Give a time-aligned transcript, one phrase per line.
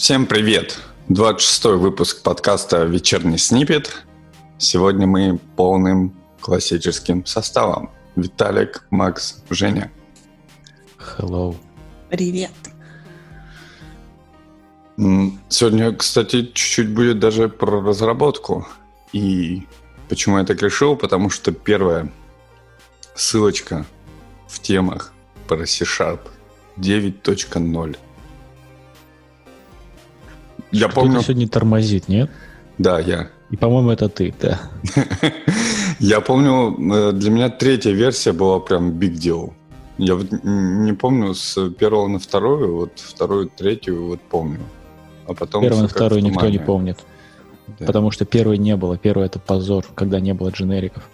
[0.00, 0.78] Всем привет!
[1.10, 4.06] 26 выпуск подкаста «Вечерний снипет».
[4.56, 7.90] Сегодня мы полным классическим составом.
[8.16, 9.92] Виталик, Макс, Женя.
[10.96, 11.54] Hello.
[12.08, 12.50] Привет.
[14.96, 18.66] Сегодня, кстати, чуть-чуть будет даже про разработку.
[19.12, 19.66] И
[20.08, 20.96] почему я так решил?
[20.96, 22.10] Потому что первая
[23.14, 23.84] ссылочка
[24.48, 25.12] в темах
[25.46, 26.20] про C-Sharp
[26.78, 27.98] 9.0.
[30.72, 31.20] Я помню...
[31.20, 32.30] сегодня тормозит, нет?
[32.78, 33.28] Да, я.
[33.50, 34.60] И, по-моему, это ты, да.
[35.98, 39.52] Я помню, э, для меня третья версия была прям big deal.
[39.98, 44.60] Я вот не помню с первого на вторую, вот вторую, третью вот помню.
[45.26, 45.62] А потом...
[45.62, 46.98] Первую на вторую никто не помнит.
[47.78, 47.86] Да.
[47.86, 48.96] Потому что первой не было.
[48.96, 51.08] Первый это позор, когда не было дженериков.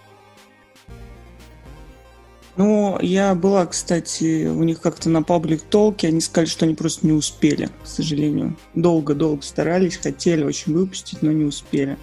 [2.56, 7.06] Ну, я была, кстати, у них как-то на паблик толке, они сказали, что они просто
[7.06, 8.56] не успели, к сожалению.
[8.74, 11.98] Долго-долго старались, хотели очень выпустить, но не успели.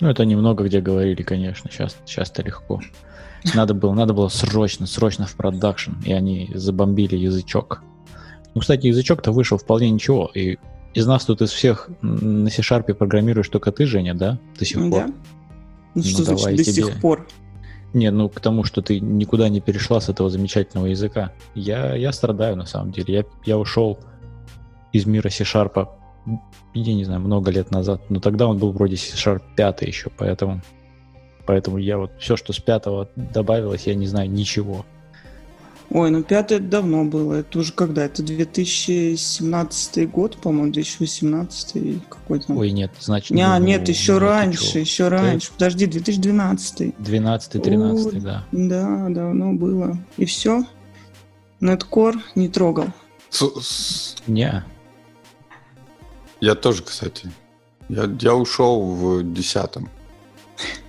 [0.00, 2.80] Ну, это немного где говорили, конечно, сейчас, сейчас-то легко.
[3.52, 7.82] Надо было, надо было срочно, срочно в продакшн, и они забомбили язычок.
[8.54, 10.56] Ну, кстати, язычок-то вышел вполне ничего, и
[10.94, 14.38] из нас тут из всех на C-Sharp программируешь только ты, Женя, да?
[14.56, 15.06] До сих пор?
[15.06, 15.14] Да.
[15.96, 16.84] Ну, что ну, значит до тебе.
[16.84, 17.26] сих пор?
[17.94, 21.32] Не, ну к тому, что ты никуда не перешла с этого замечательного языка.
[21.54, 23.14] Я, я страдаю на самом деле.
[23.14, 24.00] Я, я ушел
[24.92, 25.88] из мира C-Sharp,
[26.74, 28.02] я не знаю, много лет назад.
[28.10, 30.60] Но тогда он был вроде C-Sharp 5 еще, поэтому,
[31.46, 34.84] поэтому я вот все, что с пятого добавилось, я не знаю ничего.
[35.90, 37.34] Ой, ну пятое давно было.
[37.34, 38.04] Это уже когда?
[38.04, 42.52] Это 2017 год, по-моему, 2018 какой-то.
[42.52, 43.30] Ой, нет, значит...
[43.30, 44.80] Не, ну, нет, еще раньше, чего?
[44.80, 45.48] еще раньше.
[45.48, 45.52] Ты...
[45.54, 46.94] Подожди, 2012.
[46.98, 48.44] 12-13, да.
[48.50, 49.98] Да, давно было.
[50.16, 50.64] И все?
[51.60, 52.88] Неткор не трогал.
[54.26, 54.64] Не.
[56.40, 57.30] Я тоже, кстати.
[57.88, 59.90] Я, я ушел в десятом.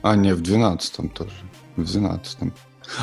[0.02, 1.34] А, не, в двенадцатом тоже.
[1.76, 2.54] В двенадцатом.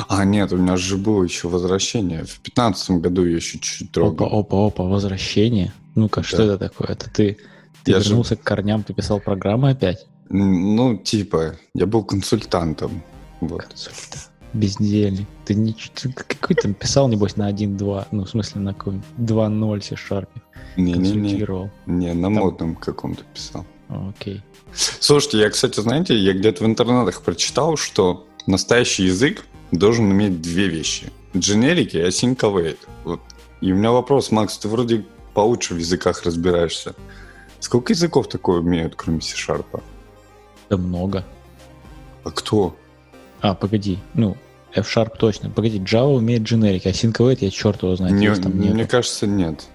[0.07, 2.23] А, нет, у меня же было еще возвращение.
[2.23, 4.27] В пятнадцатом году я еще чуть-чуть трогал.
[4.27, 5.73] Опа, опа, опа, возвращение.
[5.95, 6.27] Ну-ка, да.
[6.27, 6.89] что это такое?
[6.89, 7.37] Это ты,
[7.83, 8.41] ты я вернулся же...
[8.41, 10.07] к корням, ты писал программы опять?
[10.29, 13.03] Ну, типа, я был консультантом.
[13.41, 13.63] Вот.
[13.63, 14.29] Консультант.
[14.53, 15.27] Бездельник.
[15.45, 15.75] Ты не,
[16.13, 20.29] какой там писал, небось, на 1.2, ну, в смысле, на каком 2.0 C-Sharp.
[20.77, 22.33] Не, не, на там...
[22.33, 23.65] модном каком-то писал.
[23.89, 24.41] Окей.
[24.73, 29.45] Слушайте, я, кстати, знаете, я где-то в интернетах прочитал, что настоящий язык
[29.77, 31.11] должен иметь две вещи.
[31.35, 32.77] Дженерики и async await.
[33.03, 33.21] Вот.
[33.61, 36.95] И у меня вопрос, Макс, ты вроде получше в языках разбираешься.
[37.59, 39.81] Сколько языков такое умеют, кроме C-Sharp?
[40.69, 41.25] Да много.
[42.23, 42.75] А кто?
[43.41, 44.37] А, погоди, ну,
[44.73, 45.49] F-Sharp точно.
[45.49, 48.13] Погоди, Java умеет дженерики, а async await я черт его знаю.
[48.13, 49.67] Не, там мне кажется, нет.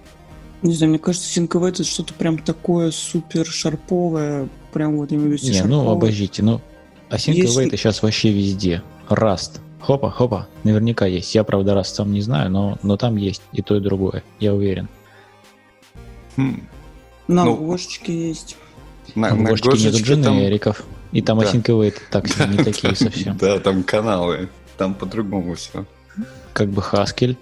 [0.61, 5.35] Не знаю, мне кажется, async await это что-то прям такое супер шарповое, прям вот именно
[5.35, 6.61] Не, ну, обождите, ну,
[7.09, 7.65] async Если...
[7.65, 8.81] await сейчас вообще везде.
[9.09, 11.33] Rust, Хопа, хопа, наверняка есть.
[11.33, 14.53] Я, правда, раз сам не знаю, но, но там есть и то, и другое, я
[14.53, 14.89] уверен.
[16.35, 16.67] Хм.
[17.27, 18.57] На ну, гошечке есть.
[19.15, 20.77] На, на гошечке нету дженериков.
[20.77, 20.87] Там...
[21.11, 21.47] И там да.
[21.47, 23.37] осинковые так не такие совсем.
[23.37, 24.49] Да, там каналы.
[24.77, 25.85] Там по-другому все.
[26.53, 27.35] Как бы Haskell.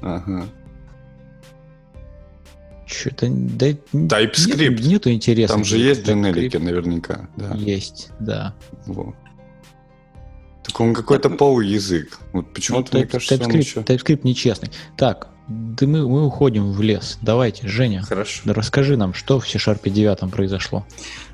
[0.00, 0.46] Ага.
[2.86, 3.28] Что-то...
[3.30, 4.70] Да, TypeScript.
[4.70, 5.54] Нет, нету интереса.
[5.54, 7.28] Там же есть дженерики наверняка.
[7.36, 7.54] Да.
[7.54, 8.54] Есть, да.
[8.86, 9.14] Вот.
[10.64, 12.18] Так он какой-то полуязык.
[12.32, 13.80] Вот почему-то ну, мне кажется, TypeScript, он еще...
[13.80, 14.70] TypeScript нечестный.
[14.96, 17.18] Так, да мы, мы уходим в лес.
[17.20, 18.42] Давайте, Женя, Хорошо.
[18.44, 20.86] Да расскажи нам, что в C-Sharp 9 произошло.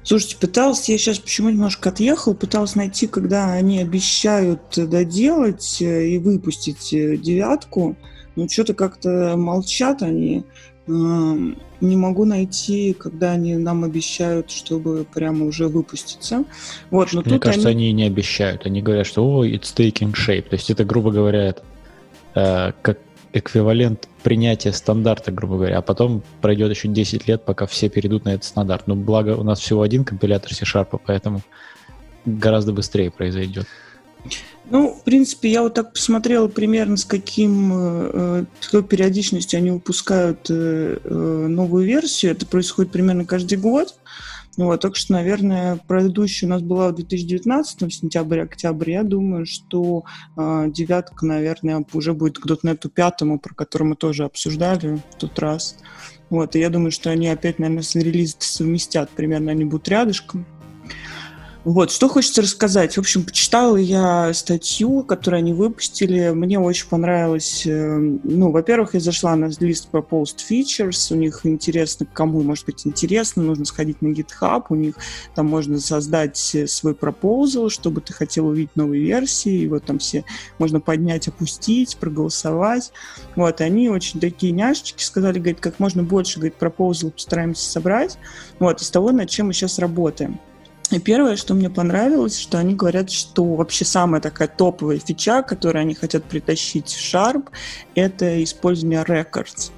[0.02, 6.18] Слушайте, пытался, я сейчас почему немножко отъехал, пытался найти, когда они обещают доделать э, и
[6.18, 7.96] выпустить э, девятку,
[8.34, 10.44] но что-то как-то молчат они
[11.80, 16.44] не могу найти, когда они нам обещают, чтобы прямо уже выпуститься.
[16.90, 17.86] Вот, но Мне тут кажется, они...
[17.86, 18.66] они не обещают.
[18.66, 20.48] Они говорят, что о, it's taking shape.
[20.48, 21.54] То есть это, грубо говоря,
[22.34, 22.98] э, как
[23.32, 28.30] эквивалент принятия стандарта, грубо говоря, а потом пройдет еще 10 лет, пока все перейдут на
[28.30, 28.86] этот стандарт.
[28.86, 31.42] Но благо у нас всего один компилятор C-Sharp, поэтому
[32.24, 33.66] гораздо быстрее произойдет.
[34.70, 39.70] Ну, в принципе, я вот так посмотрела примерно, с каким, э, с какой периодичностью они
[39.70, 42.32] выпускают э, э, новую версию.
[42.32, 43.94] Это происходит примерно каждый год.
[44.58, 48.90] Вот, так что, наверное, предыдущая у нас была в 2019, сентябрь-октябрь.
[48.90, 50.04] Я думаю, что
[50.36, 55.38] э, девятка, наверное, уже будет к .NET пятому, про который мы тоже обсуждали в тот
[55.38, 55.76] раз.
[56.28, 59.10] Вот, и я думаю, что они опять, наверное, с совместят.
[59.10, 60.44] Примерно они будут рядышком.
[61.64, 62.94] Вот, что хочется рассказать.
[62.96, 66.30] В общем, почитала я статью, которую они выпустили.
[66.30, 67.66] Мне очень понравилось.
[67.66, 71.12] Э, ну, во-первых, я зашла на лист Proposed Features.
[71.12, 74.66] У них интересно, кому может быть интересно, нужно сходить на GitHub.
[74.68, 74.94] У них
[75.34, 79.62] там можно создать э, свой пропозал, чтобы ты хотел увидеть новые версии.
[79.62, 80.24] И вот там все
[80.58, 82.92] можно поднять, опустить, проголосовать.
[83.34, 88.16] Вот, они очень такие няшечки сказали, говорит, как можно больше, говорит, пропозал постараемся собрать.
[88.60, 90.38] Вот, из того, над чем мы сейчас работаем.
[90.90, 95.82] И первое, что мне понравилось, что они говорят, что вообще самая такая топовая фича, которую
[95.82, 97.48] они хотят притащить в Sharp,
[97.94, 99.70] это использование records.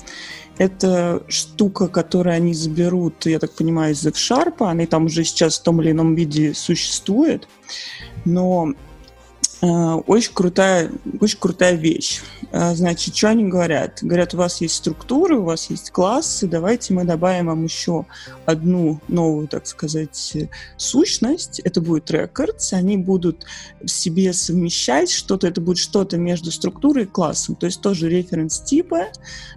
[0.57, 4.57] Это штука, которую они заберут, я так понимаю, из F-Sharp.
[4.59, 7.49] Она там уже сейчас в том или ином виде существует.
[8.25, 8.75] Но
[9.63, 10.91] очень крутая,
[11.21, 12.23] очень крутая вещь.
[12.53, 13.99] А, значит, что они говорят?
[14.03, 18.07] Говорят, у вас есть структуры, у вас есть классы, давайте мы добавим вам еще
[18.47, 20.37] одну новую, так сказать,
[20.77, 21.61] сущность.
[21.61, 23.45] Это будет records, они будут
[23.81, 28.61] в себе совмещать что-то, это будет что-то между структурой и классом, то есть тоже референс
[28.61, 29.09] типа,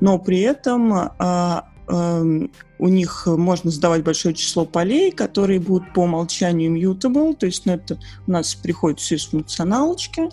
[0.01, 6.73] но при этом а, у них можно задавать большое число полей, которые будут по умолчанию
[6.73, 10.29] mutable, то есть ну, это у нас приходит все из функционалочки.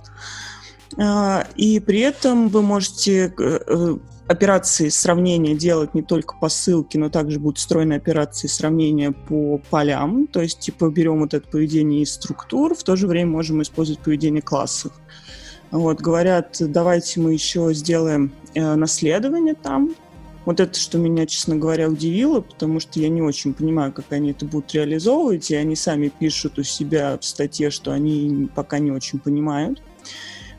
[0.98, 6.98] А, и при этом вы можете э, э, операции сравнения делать не только по ссылке,
[6.98, 10.26] но также будут встроены операции сравнения по полям.
[10.26, 14.00] То есть, типа, берем вот это поведение из структур, в то же время можем использовать
[14.00, 14.92] поведение классов.
[15.70, 19.94] Вот, говорят, давайте мы еще сделаем э, наследование там.
[20.44, 24.30] Вот это, что меня, честно говоря, удивило, потому что я не очень понимаю, как они
[24.30, 28.90] это будут реализовывать, и они сами пишут у себя в статье, что они пока не
[28.90, 29.82] очень понимают.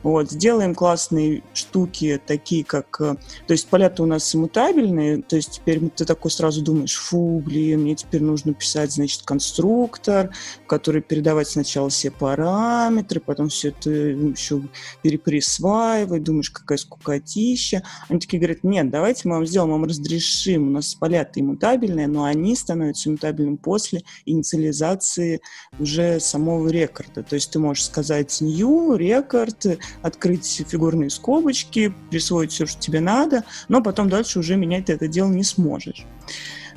[0.02, 3.00] Вот, сделаем классные штуки, такие как...
[3.00, 3.16] Э,
[3.46, 7.82] то есть поля-то у нас иммутабельные, то есть теперь ты такой сразу думаешь, фу, блин,
[7.82, 10.30] мне теперь нужно писать, значит, конструктор,
[10.66, 14.62] который передавать сначала все параметры, потом все это еще
[15.02, 17.82] переприсваивать, думаешь, какая скукотища.
[18.08, 22.24] Они такие говорят, нет, давайте мы вам сделаем, вам разрешим, у нас поля-то иммутабельные, но
[22.24, 25.40] они становятся иммутабельными после инициализации
[25.78, 27.22] уже самого рекорда.
[27.22, 29.66] То есть ты можешь сказать new, рекорд,
[30.00, 35.08] открыть фигурные скобочки, присвоить все, что тебе надо, но потом дальше уже менять ты это
[35.08, 36.06] дело не сможешь.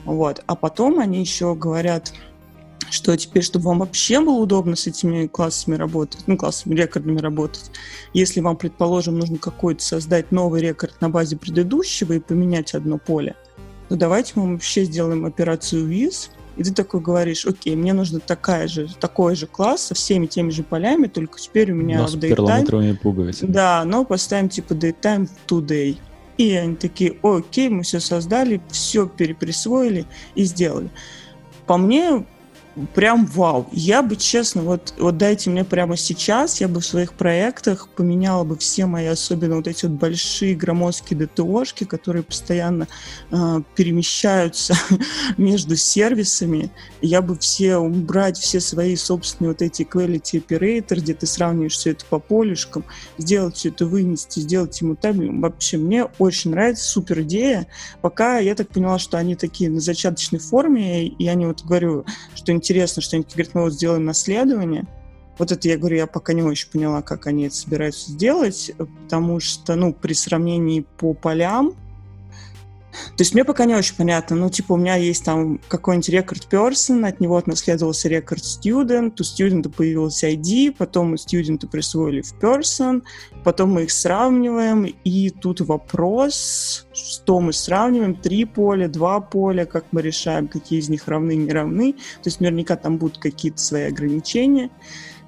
[0.06, 0.44] Вот.
[0.46, 2.14] А потом они еще говорят,
[2.90, 7.72] что теперь, чтобы вам вообще было удобно с этими классами работать, ну, классами, рекордами работать,
[8.14, 13.36] если вам, предположим, нужно какой-то создать новый рекорд на базе предыдущего и поменять одно поле,
[13.90, 18.68] то давайте мы вообще сделаем операцию with, и ты такой говоришь, окей, мне нужно такая
[18.68, 22.16] же, такой же класс со всеми теми же полями, только теперь у меня но с
[22.16, 23.52] перламутровыми пуговицами.
[23.52, 25.98] Да, но поставим типа datetime today.
[26.38, 30.06] И они такие, окей, мы все создали, все переприсвоили
[30.36, 30.90] и сделали.
[31.66, 32.26] По мне,
[32.94, 33.68] прям вау.
[33.72, 38.44] Я бы, честно, вот, вот дайте мне прямо сейчас, я бы в своих проектах поменяла
[38.44, 42.88] бы все мои, особенно вот эти вот большие громоздкие ДТОшки, которые постоянно
[43.32, 44.76] э, перемещаются
[45.38, 46.70] между сервисами.
[47.02, 51.92] Я бы все убрать, все свои собственные вот эти quality operator, где ты сравниваешь все
[51.92, 52.84] это по полюшкам,
[53.18, 55.32] сделать все это, вынести, сделать ему табель.
[55.40, 57.68] Вообще, мне очень нравится, супер идея.
[58.02, 62.06] Пока я так поняла, что они такие на зачаточной форме, и я не вот говорю,
[62.36, 64.88] что интересно, что они говорят, мы вот сделаем наследование.
[65.38, 68.72] Вот это, я говорю, я пока не очень поняла, как они это собираются сделать,
[69.04, 71.76] потому что, ну, при сравнении по полям,
[73.16, 74.36] то есть мне пока не очень понятно.
[74.36, 79.24] Ну, типа, у меня есть там какой-нибудь рекорд person, от него отнаследовался рекорд student, у
[79.24, 83.04] студента появился ID, потом у студента присвоили в person,
[83.44, 89.86] потом мы их сравниваем, и тут вопрос, что мы сравниваем, три поля, два поля, как
[89.92, 91.94] мы решаем, какие из них равны, не равны.
[91.94, 94.70] То есть наверняка там будут какие-то свои ограничения.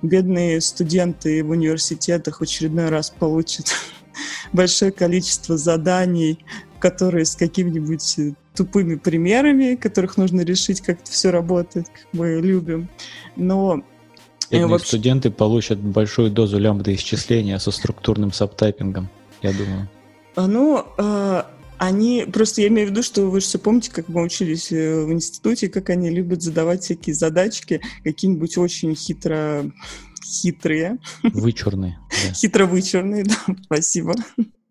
[0.01, 3.73] Бедные студенты в университетах очередной раз получат
[4.53, 6.45] большое количество заданий
[6.79, 12.39] которые с какими-нибудь э, тупыми примерами, которых нужно решить, как это все работает, как мы
[12.41, 12.89] любим.
[13.35, 13.81] Но э,
[14.51, 14.87] Бедные вообще...
[14.87, 19.09] студенты получат большую дозу лямбда исчисления со структурным сабтайпингом,
[19.41, 19.89] я думаю.
[20.35, 21.43] А, ну, э,
[21.77, 25.03] они, просто я имею в виду, что вы же все помните, как мы учились э,
[25.03, 29.71] в институте, как они любят задавать всякие задачки, какие-нибудь очень хитро
[30.27, 30.97] хитрые.
[31.23, 31.99] Вычурные.
[32.09, 32.33] Да.
[32.35, 34.15] Хитро вычурные, да, спасибо.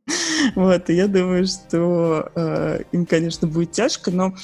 [0.55, 4.35] Вот, и я думаю, что э, им, конечно, будет тяжко, но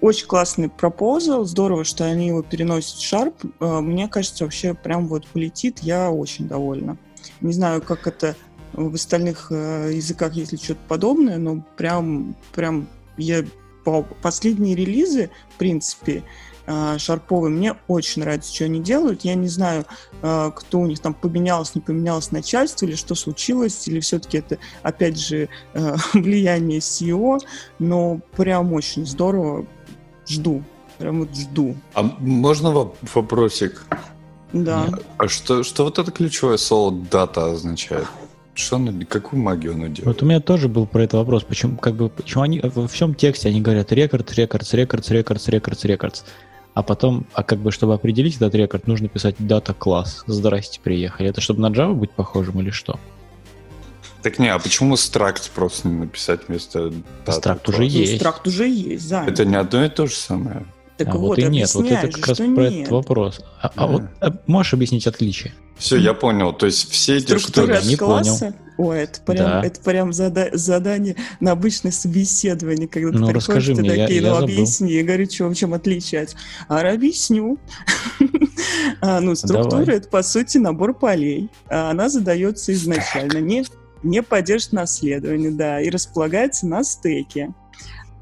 [0.00, 3.34] очень классный пропозал, здорово, что они его переносят в Sharp.
[3.60, 6.96] Э, мне кажется, вообще прям вот полетит, я очень довольна.
[7.40, 8.34] Не знаю, как это
[8.72, 13.44] в остальных э, языках, если что-то подобное, но прям, прям я
[13.84, 16.24] по последние релизы, в принципе,
[16.66, 17.50] э, шарповые.
[17.50, 19.22] Мне очень нравится, что они делают.
[19.22, 19.84] Я не знаю,
[20.22, 24.58] э, кто у них там поменялось, не поменялось начальство, или что случилось, или все-таки это,
[24.82, 27.40] опять же, э, влияние SEO,
[27.78, 29.66] но прям очень здорово.
[30.28, 30.62] Жду.
[30.98, 31.76] Прям вот жду.
[31.94, 33.86] А можно вопросик?
[34.52, 34.88] Да.
[35.18, 38.06] А что, что вот это ключевое слово дата означает?
[38.54, 40.06] Что оно, какую магию оно делает?
[40.06, 41.44] Вот у меня тоже был про это вопрос.
[41.44, 45.84] Почему, как бы, почему они во всем тексте они говорят рекорд, рекорд, рекорд, рекорд, рекорд,
[45.84, 46.24] рекорд.
[46.76, 50.22] А потом, а как бы, чтобы определить этот рекорд, нужно писать дата класс.
[50.26, 51.30] Здрасте, приехали.
[51.30, 53.00] Это чтобы на Java быть похожим или что?
[54.20, 56.92] Так не, а почему стракт просто не написать вместо
[57.24, 57.32] дата?
[57.32, 58.16] Стракт уже есть.
[58.16, 59.26] Стракт уже есть, да.
[59.26, 60.66] Это не одно и то же самое.
[60.96, 62.72] Так а вот, вот и нет, вот это как раз про нет.
[62.72, 63.40] этот вопрос.
[63.60, 65.52] А, а вот а можешь объяснить отличие?
[65.76, 66.52] Все, я понял.
[66.54, 67.88] То есть все эти Структура штуки...
[67.88, 68.54] Не класса?
[68.78, 69.62] Ой, это прям, Да.
[69.64, 74.06] это прям зада- задание на обычное собеседование, когда Ну, ты расскажи приходишь, ты мне, я-
[74.06, 74.92] такие, я ну, объясни.
[74.92, 76.26] Я говорю, что, в чем отличие?
[76.68, 77.58] А объясню.
[79.02, 81.50] А, Ну, структура Давай.— это, по сути, набор полей.
[81.68, 83.64] А Она задается изначально, не,
[84.02, 87.52] не поддержит наследование, да, и располагается на стеке.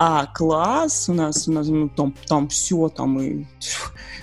[0.07, 3.47] А класс у нас, у нас ну, там, там все, там и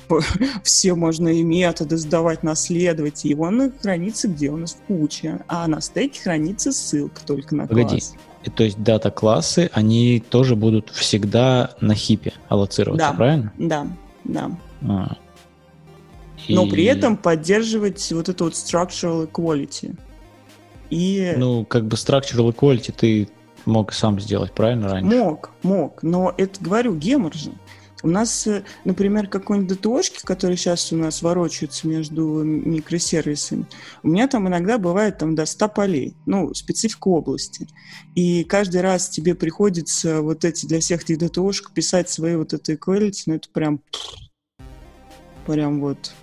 [0.64, 3.26] все можно и методы сдавать, наследовать.
[3.26, 5.40] И он хранится где у нас в куче.
[5.48, 7.90] А на стеке хранится ссылка только на Погоди.
[7.90, 8.14] класс.
[8.44, 13.14] И То есть дата-классы, они тоже будут всегда на хипе аллоцироваться, Да.
[13.14, 13.52] правильно?
[13.58, 13.88] Да,
[14.24, 14.52] да.
[14.88, 15.18] А.
[16.48, 19.96] Но И, при этом поддерживать вот это вот structural equality.
[20.92, 23.30] И Ну, как бы structural equality ты
[23.66, 25.16] мог сам сделать, правильно, раньше?
[25.16, 26.04] мог, мог.
[26.04, 27.52] Но это, говорю, гемор же.
[28.04, 33.68] У нас, э, например, какой-нибудь ДТОшки, которые сейчас у нас ворочаются между микросервисами,
[34.02, 37.68] у меня там иногда бывает там до 100 полей, ну, специфика области.
[38.16, 42.74] И каждый раз тебе приходится вот эти для всех этих ДТОшек писать свои вот это
[42.74, 43.82] equality, ну, это прям
[45.46, 46.14] прям вот,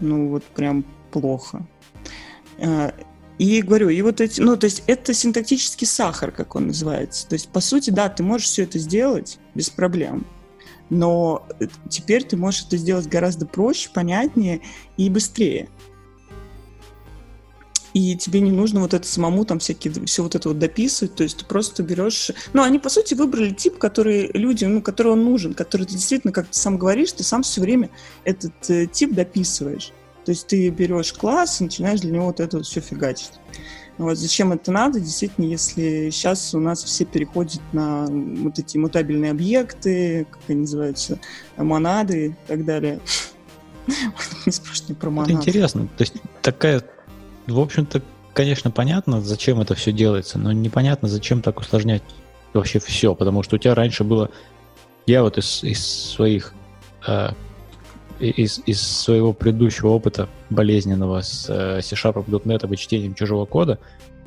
[0.00, 1.66] ну, вот прям плохо.
[3.38, 7.28] И говорю, и вот эти, ну, то есть это синтактический сахар, как он называется.
[7.28, 10.26] То есть, по сути, да, ты можешь все это сделать без проблем,
[10.88, 14.62] но э, теперь ты можешь это сделать гораздо проще, понятнее
[14.96, 15.68] и быстрее.
[17.92, 21.22] И тебе не нужно вот это самому там всякие, все вот это вот дописывать, то
[21.22, 22.30] есть ты просто берешь...
[22.52, 26.32] Ну, они, по сути, выбрали тип, который людям, ну, который он нужен, который ты действительно,
[26.32, 27.90] как ты сам говоришь, ты сам все время
[28.24, 29.92] этот э, тип дописываешь.
[30.26, 33.30] То есть ты берешь класс и начинаешь для него вот это вот все фигачить.
[33.96, 39.30] Вот зачем это надо, действительно, если сейчас у нас все переходят на вот эти мутабельные
[39.30, 41.20] объекты, как они называются,
[41.56, 42.98] монады и так далее.
[44.46, 45.32] Не спрашивай про Это монады.
[45.34, 45.88] интересно.
[45.96, 46.82] То есть такая,
[47.46, 48.02] в общем-то,
[48.34, 52.02] конечно, понятно, зачем это все делается, но непонятно, зачем так усложнять
[52.52, 54.30] вообще все, потому что у тебя раньше было...
[55.06, 56.52] Я вот из, из своих...
[57.06, 57.28] э,
[58.18, 63.78] из, из своего предыдущего опыта болезненного с э, C-Sharp, .NET и чтением чужого кода,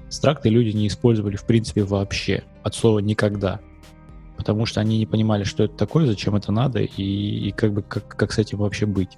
[0.10, 3.60] стракты люди не использовали в принципе вообще, от слова никогда.
[4.38, 7.82] Потому что они не понимали, что это такое, зачем это надо и, и как бы
[7.82, 9.18] как, как с этим вообще быть.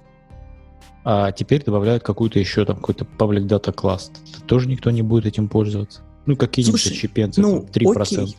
[1.04, 4.10] А теперь добавляют какую-то еще там какой-то public data класс.
[4.46, 6.02] Тоже никто не будет этим пользоваться.
[6.26, 8.00] Ну, какие-нибудь отщепенцы, ну, 3%.
[8.00, 8.36] окей.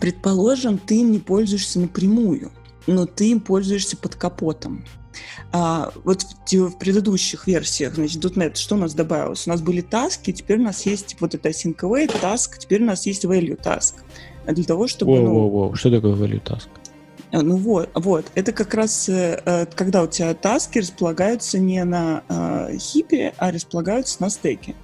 [0.00, 2.52] Предположим, ты им не пользуешься напрямую,
[2.86, 4.84] но ты им пользуешься под капотом.
[5.52, 9.46] А, вот в, в предыдущих версиях, значит, .NET, что у нас добавилось?
[9.46, 12.86] У нас были таски, теперь у нас есть вот это async await task, теперь у
[12.86, 13.94] нас есть value task.
[14.46, 15.18] А Для того, чтобы...
[15.18, 16.68] ну, Воу-воу-воу, что такое value task?
[17.32, 21.82] А, Ну вот, вот, это как раз э, э, когда у тебя таски располагаются не
[21.84, 24.74] на э, хипе, а располагаются на стеке.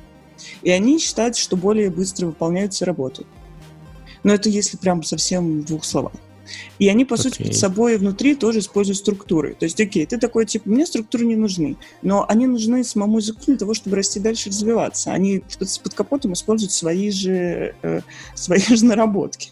[0.63, 3.25] И они считают, что более быстро выполняются работы.
[4.23, 6.13] Но это если прям совсем в двух словах.
[6.79, 7.47] И они, по сути, Окей.
[7.47, 9.55] под собой внутри тоже используют структуры.
[9.59, 13.41] То есть, окей, ты такой, типа, мне структуры не нужны, но они нужны самому языку
[13.47, 15.13] для того, чтобы расти дальше и развиваться.
[15.13, 15.43] Они
[15.83, 18.01] под, капотом используют свои же, э,
[18.35, 19.51] свои же наработки.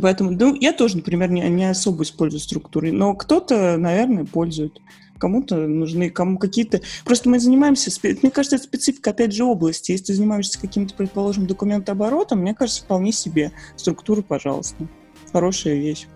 [0.00, 4.80] Поэтому, ну, я тоже, например, не, не особо использую структуры, но кто-то, наверное, пользует.
[5.18, 6.80] Кому-то нужны, кому какие-то...
[7.04, 9.92] Просто мы занимаемся, мне кажется, это специфика, опять же, области.
[9.92, 13.52] Если ты занимаешься каким-то, предположим, документооборотом, мне кажется, вполне себе.
[13.76, 14.88] Структуры, пожалуйста.
[15.32, 16.06] Хорошая вещь.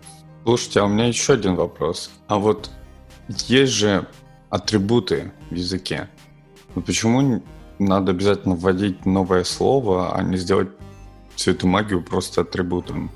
[0.45, 2.11] Слушайте, а у меня еще один вопрос.
[2.29, 2.71] А вот
[3.29, 4.07] есть же
[4.51, 6.09] атрибуты в языке.
[6.75, 7.43] Вот почему
[7.79, 10.69] надо обязательно вводить новое слово, а не сделать
[11.35, 13.11] всю эту магию просто атрибутом?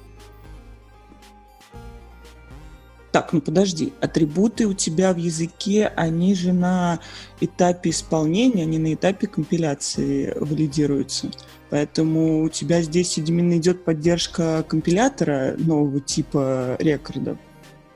[3.13, 7.01] Так, ну подожди, атрибуты у тебя в языке, они же на
[7.41, 11.31] этапе исполнения, они на этапе компиляции валидируются.
[11.71, 17.39] Поэтому у тебя здесь именно идет поддержка компилятора нового типа рекордов.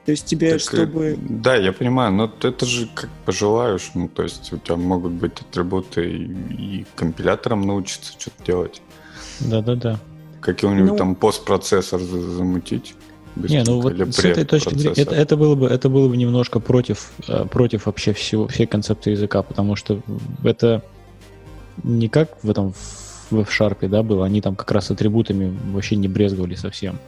[0.04, 1.19] То есть тебе, Так, э, чтобы...
[1.21, 3.90] Да, я понимаю, но это же как пожелаешь.
[3.95, 8.83] Ну, то есть у тебя могут быть атрибуты и, и компилятором научиться что-то делать.
[9.40, 9.99] Да-да-да.
[10.40, 12.95] Какой-нибудь Ну- там постпроцессор за- замутить.
[13.35, 16.61] Не, ну вот с этой точки зрения, это, это было бы, это было бы немножко
[16.61, 20.00] против, э, против вообще всего, всей концепции языка, потому что
[20.45, 20.85] это
[21.83, 26.09] не как в этом в F-Sharp, да, было, они там как раз атрибутами вообще не
[26.09, 26.99] брезговали совсем.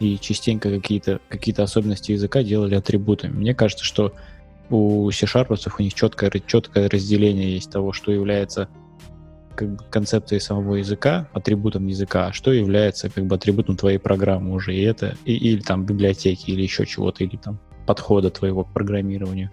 [0.00, 3.32] И частенько какие-то какие особенности языка делали атрибутами.
[3.32, 4.12] Мне кажется, что
[4.70, 8.68] у C-Sharp у них четкое, четкое разделение есть того, что является
[9.54, 14.52] как бы концепцией самого языка, атрибутом языка, а что является как бы атрибутом твоей программы
[14.52, 18.72] уже, и это, и- или там библиотеки, или еще чего-то, или там подхода твоего к
[18.72, 19.50] программированию.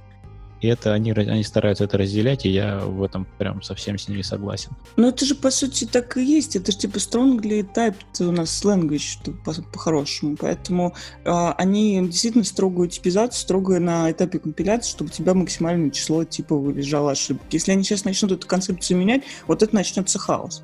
[0.61, 4.21] И это они, они стараются это разделять, и я в этом прям совсем с ними
[4.21, 4.71] согласен.
[4.95, 6.55] Ну, это же, по сути, так и есть.
[6.55, 10.37] Это же, типа, strongly typed у нас language, что по- по-хорошему.
[10.39, 10.93] Поэтому
[11.25, 16.75] а, они действительно строгую типизацию, строгую на этапе компиляции, чтобы у тебя максимальное число типов
[16.75, 17.43] лежало ошибок.
[17.51, 20.63] Если они сейчас начнут эту концепцию менять, вот это начнется хаос.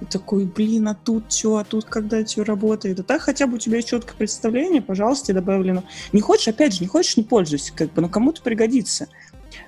[0.00, 3.00] Ты такой, блин, а тут что, а тут когда что работает?
[3.00, 5.84] А так хотя бы у тебя есть четкое представление, пожалуйста, тебе добавлено.
[6.12, 9.08] Не хочешь, опять же, не хочешь, не пользуйся, как бы, но кому-то пригодится.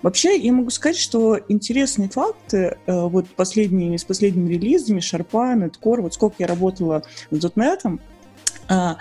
[0.02, 6.02] Вообще, я могу сказать, что интересные факты, э, вот последними, с последними релизами, Шарпа, Netcore,
[6.02, 8.00] вот сколько я работала с .NET,
[8.68, 8.98] а,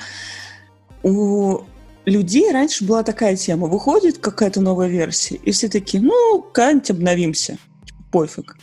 [1.03, 1.61] у
[2.05, 7.57] людей раньше была такая тема, выходит какая-то новая версия, и все такие, ну, как-нибудь обновимся,
[8.11, 8.57] пофиг.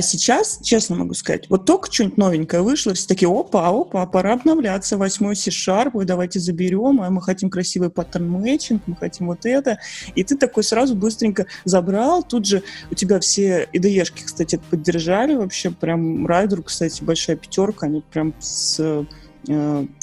[0.00, 4.32] А сейчас, честно могу сказать, вот только что-нибудь новенькое вышло, все такие, опа, опа, пора
[4.32, 9.78] обновляться, восьмой C-Sharp, давайте заберем, а мы хотим красивый паттерн мэтчинг, мы хотим вот это.
[10.14, 15.34] И ты такой сразу быстренько забрал, тут же у тебя все IDE-шки, кстати, это поддержали
[15.34, 19.04] вообще, прям Райдеру, кстати, большая пятерка, они прям с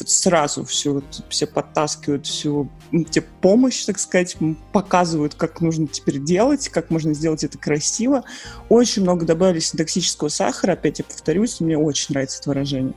[0.06, 4.38] сразу все, все подтаскивают всю тебе помощь, так сказать,
[4.72, 8.24] показывают, как нужно теперь делать, как можно сделать это красиво.
[8.70, 12.94] Очень много добавили синтаксического сахара, опять я повторюсь, мне очень нравится это выражение.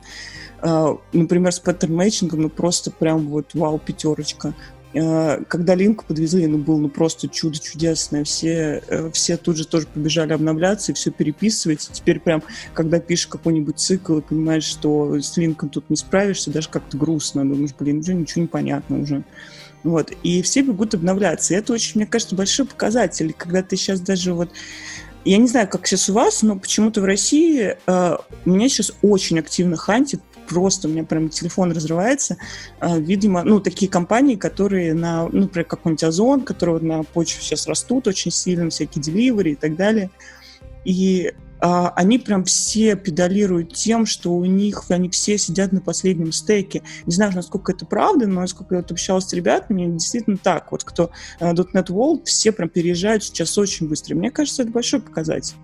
[0.61, 4.53] А, Например, с паттерн мэтчингом, ну просто прям вот вау, пятерочка.
[4.93, 8.23] А, Когда линк подвезли, ну был ну просто чудо чудесное.
[8.23, 11.89] Все, э, все тут же тоже побежали обновляться и все переписывать.
[11.91, 16.69] Теперь прям, когда пишешь какой-нибудь цикл и понимаешь, что с линком тут не справишься, даже
[16.69, 17.47] как-то грустно.
[17.47, 19.23] Думаешь, блин, уже ничего не понятно уже.
[19.83, 20.11] Вот.
[20.23, 21.53] И все бегут обновляться.
[21.53, 23.33] И это очень, мне кажется, большой показатель.
[23.33, 24.49] Когда ты сейчас даже вот
[25.23, 29.37] я не знаю, как сейчас у вас, но почему-то в России э, меня сейчас очень
[29.37, 30.19] активно хантит,
[30.51, 32.37] просто у меня прям телефон разрывается.
[32.81, 37.67] Э, видимо, ну, такие компании, которые на, ну, например, какой-нибудь Озон, которые на почве сейчас
[37.67, 40.09] растут очень сильно, всякие деливери и так далее.
[40.83, 46.31] И а, они прям все педалируют тем, что у них они все сидят на последнем
[46.31, 46.81] стеке.
[47.05, 50.71] Не знаю, насколько это правда, но насколько я вот общалась с ребятами, действительно так.
[50.71, 54.15] Вот кто э, .NET World, все прям переезжают сейчас очень быстро.
[54.15, 55.55] Мне кажется, это большой показатель.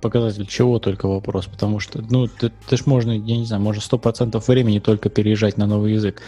[0.00, 3.80] Показатель чего только вопрос, потому что, ну, ты, ты ж можно, я не знаю, можно
[3.80, 6.22] 100% времени только переезжать на новый язык.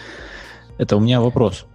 [0.78, 1.66] Это у меня вопрос.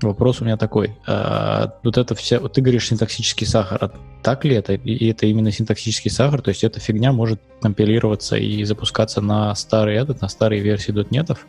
[0.00, 0.96] Вопрос у меня такой.
[1.06, 3.90] А, вот это все, вот ты говоришь синтаксический сахар, а
[4.22, 4.74] так ли это?
[4.74, 9.96] И это именно синтаксический сахар, то есть эта фигня может компилироваться и запускаться на старый
[9.96, 11.46] этот, на старые версии дотнетов?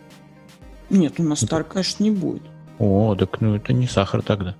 [0.89, 2.44] Нет, у нас стар, конечно, не будет.
[2.80, 4.56] О, так ну это не сахар тогда.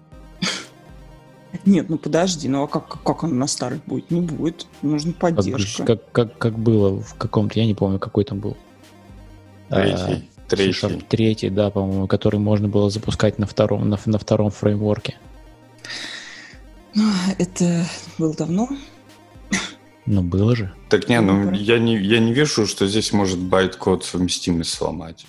[1.65, 4.12] Нет, ну подожди, ну а как, как он на старых будет?
[4.12, 4.67] Не будет.
[4.81, 5.85] Нужна поддержка.
[5.85, 8.55] как, как, как было в каком-то, я не помню, какой там был.
[9.69, 9.95] Третий.
[9.97, 10.73] А, Третий.
[10.73, 15.17] C-Sharp третий, да, по-моему, который можно было запускать на втором, на, на втором фреймворке.
[16.95, 17.85] Ну, Это
[18.17, 18.67] было давно.
[20.07, 20.73] Ну, было же.
[20.89, 25.27] Так не, ну я не, я не вижу, что здесь может байт-код совместимость сломать.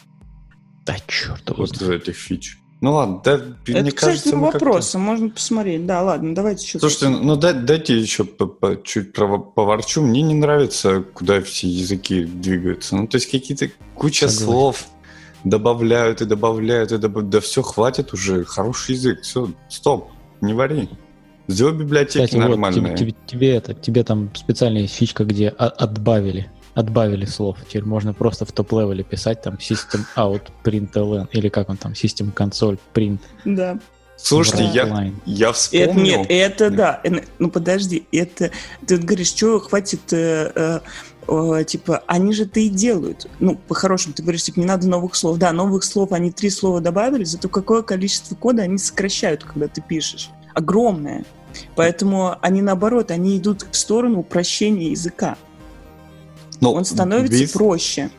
[0.86, 2.59] Да черт его Вот из этих фич.
[2.80, 5.84] Ну ладно, да, Это, мне кстати, кажется, ну, мы можно посмотреть.
[5.84, 6.88] Да, ладно, давайте что-то.
[6.88, 10.00] Слушайте, ну да- дайте еще по- по- чуть поворчу.
[10.02, 12.96] Мне не нравится, куда все языки двигаются.
[12.96, 14.44] Ну, то есть какие-то куча Согласен.
[14.46, 14.84] слов
[15.44, 17.30] добавляют и добавляют и добавляют.
[17.30, 19.22] Да все, хватит уже, хороший язык.
[19.22, 20.08] Все, стоп,
[20.40, 20.88] не вари.
[21.48, 22.96] Сделай библиотеки Кстати, вот нормальные.
[22.96, 27.58] тебе, тебе, тебе это, тебе там специальная фичка, где о- отбавили, отбавили слов.
[27.68, 31.76] Теперь можно просто в top-level е писать там system out print ln, или как он
[31.76, 33.78] там, System.Console print Да.
[34.22, 36.18] Слушайте, я, я Это, вспомнил.
[36.20, 37.00] нет, это да.
[37.04, 38.50] Э, Ну подожди, это
[38.86, 40.80] ты вот говоришь, что хватит, э, э,
[41.26, 43.26] э, типа, они же это и делают.
[43.38, 45.38] Ну, по-хорошему, ты говоришь, типа, не надо новых слов.
[45.38, 49.80] Да, новых слов, они три слова добавили, зато какое количество кода они сокращают, когда ты
[49.80, 50.28] пишешь.
[50.52, 51.24] Огромное.
[51.74, 55.36] Поэтому они наоборот, они идут в сторону упрощения языка.
[56.60, 58.10] Ну, Он становится with- проще.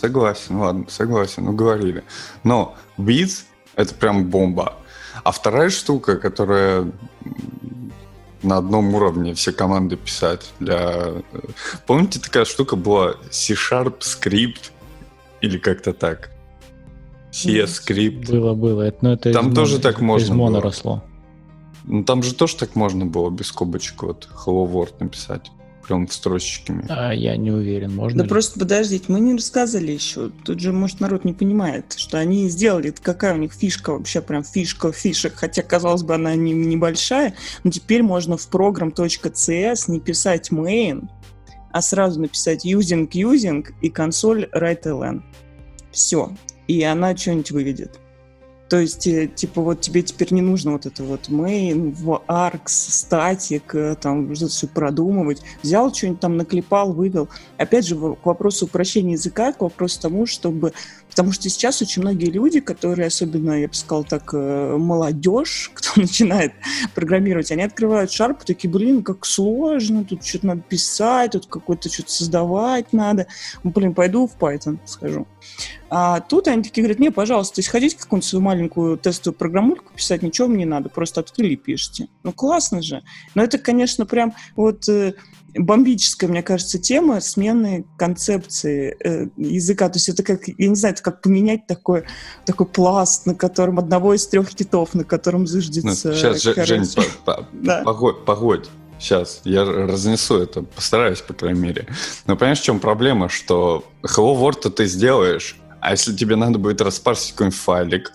[0.00, 2.04] Согласен, ладно, согласен, ну говорили.
[2.44, 3.44] Но with
[3.74, 4.74] Это прям бомба.
[5.24, 6.90] А вторая штука, которая
[8.42, 11.12] на одном уровне все команды писать для...
[11.86, 14.70] Помните, такая штука была C-Sharp Script
[15.42, 16.30] или как-то так?
[17.32, 18.30] CS Script.
[18.30, 18.82] Было, было.
[18.82, 20.62] Это, ну, это Там из тоже моно- так можно Из моно было.
[20.62, 21.02] росло.
[21.84, 25.50] Ну, там же тоже так можно было без скобочек вот Hello World написать.
[25.86, 26.84] Прям строчечками.
[26.88, 28.28] А я не уверен, можно Да ли?
[28.28, 30.30] просто подождите, мы не рассказали еще.
[30.44, 34.42] Тут же, может, народ не понимает, что они сделали, какая у них фишка вообще, прям
[34.42, 40.50] фишка фишек, хотя, казалось бы, она не, небольшая, но теперь можно в program.cs не писать
[40.50, 41.08] main,
[41.70, 45.22] а сразу написать using using и консоль write-ln.
[45.92, 46.32] Все.
[46.66, 48.00] И она что-нибудь выведет.
[48.68, 52.62] То есть, э, типа, вот тебе теперь не нужно вот это вот main, в args,
[52.66, 55.40] статик, э, там, что-то все продумывать.
[55.62, 57.28] Взял что-нибудь там, наклепал, вывел.
[57.58, 60.72] Опять же, к вопросу упрощения языка, к вопросу тому, чтобы...
[61.08, 66.00] Потому что сейчас очень многие люди, которые, особенно, я бы сказал так, э, молодежь, кто
[66.00, 66.52] начинает
[66.94, 72.10] программировать, они открывают Sharp, такие, блин, как сложно, тут что-то надо писать, тут какое-то что-то
[72.10, 73.28] создавать надо.
[73.62, 75.26] Ну, блин, пойду в Python схожу.
[75.88, 80.22] А тут они такие говорят, не, пожалуйста, если хотите какую-нибудь свою маленькую тестовую программульку писать,
[80.22, 82.08] ничего мне не надо, просто открыли и пишите.
[82.22, 83.02] Ну, классно же.
[83.34, 85.12] Но это, конечно, прям вот э,
[85.54, 89.88] бомбическая, мне кажется, тема смены концепции э, языка.
[89.90, 92.04] То есть это как, я не знаю, это как поменять такой,
[92.46, 96.14] такой пласт, на котором одного из трех китов, на котором Ну, зыждется.
[96.14, 96.76] сейчас, Же- короче.
[96.76, 96.86] Жень,
[97.24, 97.82] по- по- Да.
[97.84, 98.68] погодь, погодь.
[98.98, 101.86] Сейчас, я разнесу это, постараюсь, по крайней мере.
[102.26, 103.28] Но понимаешь, в чем проблема?
[103.28, 108.12] Что Hello World ты сделаешь, а если тебе надо будет распарсить какой-нибудь файлик,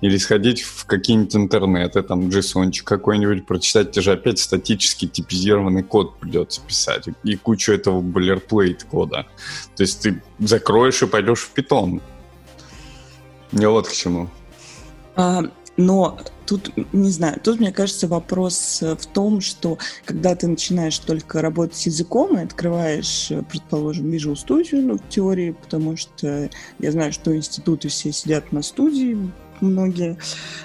[0.00, 6.18] или сходить в какие-нибудь интернеты, там, JSON какой-нибудь, прочитать, тебе же опять статически типизированный код
[6.18, 9.26] придется писать, и кучу этого boilerplate кода.
[9.76, 12.00] То есть ты закроешь и пойдешь в Python.
[13.52, 14.28] Не вот к чему.
[15.16, 15.42] А,
[15.76, 21.40] но тут, не знаю, тут, мне кажется, вопрос в том, что когда ты начинаешь только
[21.40, 27.12] работать с языком и открываешь, предположим, Visual Studio, ну, в теории, потому что я знаю,
[27.12, 29.16] что институты все сидят на студии,
[29.60, 30.18] многие,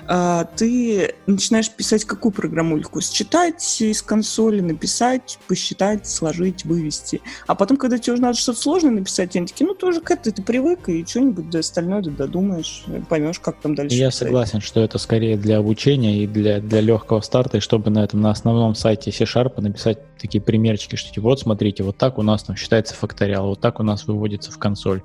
[0.07, 3.01] а, ты начинаешь писать какую программульку?
[3.01, 7.21] Считать из консоли, написать, посчитать, сложить, вывести.
[7.47, 10.35] А потом, когда тебе уже надо что-то сложное написать, они такие, ну, тоже к этому
[10.35, 14.27] ты привык, и что-нибудь остальное да додумаешь, э, поймешь, как там дальше Я писать.
[14.27, 18.21] согласен, что это скорее для обучения и для, для легкого старта, и чтобы на этом
[18.21, 22.43] на основном сайте C-Sharp написать такие примерчики, что типа, вот смотрите, вот так у нас
[22.43, 25.01] там считается факториал, вот так у нас выводится в консоль.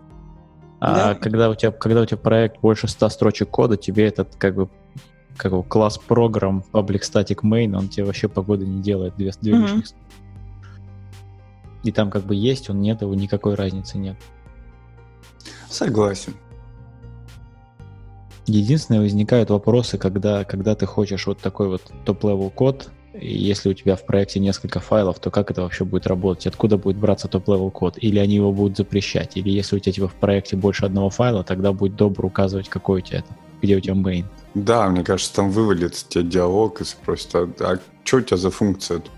[0.80, 1.14] А Да.
[1.14, 4.68] когда у тебя когда у тебя проект больше 100 строчек кода, тебе этот как бы
[5.36, 9.54] как его, class Program public static main, он тебе вообще погоды не делает, две, две
[9.54, 9.62] Мгм.
[9.62, 9.86] лишних.
[11.82, 14.16] И там как бы есть, он нет, его никакой разницы нет.
[15.70, 16.34] Согласен.
[18.46, 23.96] Единственное, возникают вопросы, когда, когда ты хочешь вот такой вот top-level код, если у тебя
[23.96, 26.46] в проекте несколько файлов, то как это вообще будет работать?
[26.46, 27.96] Откуда будет браться top-level код?
[27.98, 29.36] Или они его будут запрещать?
[29.36, 33.00] Или если у тебя типа, в проекте больше одного файла, тогда будет добро указывать, какой
[33.00, 34.24] у тебя это, где у тебя main.
[34.54, 38.50] Да, мне кажется, там вывалится тебе диалог и спросит, а, а что у тебя за
[38.50, 39.12] функция тут?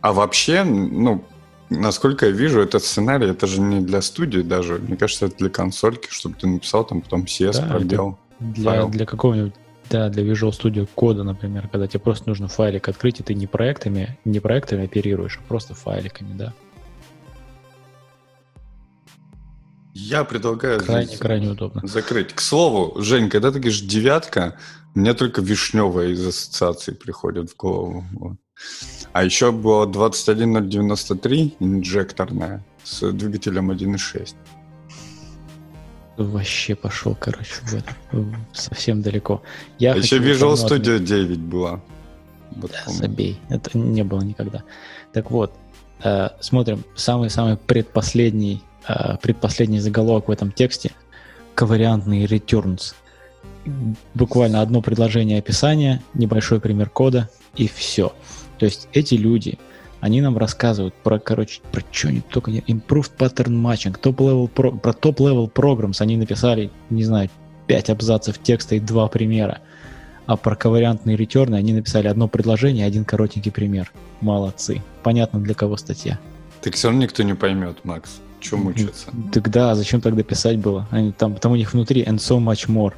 [0.00, 1.24] А вообще, ну,
[1.70, 4.74] насколько я вижу, этот сценарий, это же не для студии даже.
[4.74, 8.18] Мне кажется, это для консольки, чтобы ты написал там потом CS Да, пробел.
[8.40, 8.88] Для, Файл.
[8.88, 9.54] для какого-нибудь
[9.94, 13.46] да, для Visual Studio кода, например, когда тебе просто нужно файлик открыть, и ты не
[13.46, 16.52] проектами, не проектами оперируешь, а просто файликами, да.
[19.92, 21.86] Я предлагаю Крайне, здесь крайне удобно.
[21.86, 22.32] закрыть.
[22.32, 24.58] К слову, Жень, когда ты говоришь девятка,
[24.96, 28.04] мне только вишневая из ассоциаций приходит в голову.
[28.14, 28.36] Вот.
[29.12, 34.34] А еще было 21093 инжекторная с двигателем 1.6.
[36.16, 37.92] Вообще пошел, короче, в это,
[38.52, 39.42] совсем далеко.
[39.78, 41.80] Я еще Visual Studio 9 была.
[42.52, 42.98] Вот Да, помню.
[42.98, 43.40] забей.
[43.48, 44.62] Это не было никогда.
[45.12, 45.52] Так вот,
[46.04, 46.84] э, смотрим.
[46.94, 50.92] Самый-самый предпоследний, э, предпоследний заголовок в этом тексте.
[51.56, 52.94] Ковариантный returns.
[54.14, 58.12] Буквально одно предложение описания, небольшой пример кода и все.
[58.58, 59.58] То есть эти люди,
[60.04, 62.60] они нам рассказывают про, короче, про что они только не...
[62.60, 67.30] Improved Pattern Matching, top-level pro- про топ-level programs они написали, не знаю,
[67.68, 69.60] 5 абзацев текста и два примера.
[70.26, 73.90] А про ковариантные ретерны они написали одно предложение, один коротенький пример.
[74.20, 74.82] Молодцы.
[75.02, 76.18] Понятно, для кого статья.
[76.60, 78.20] Так все равно никто не поймет, Макс.
[78.40, 79.08] Че мучиться?
[79.32, 80.86] Тогда а зачем тогда писать было?
[80.90, 82.92] Они, там, там у них внутри and so much more.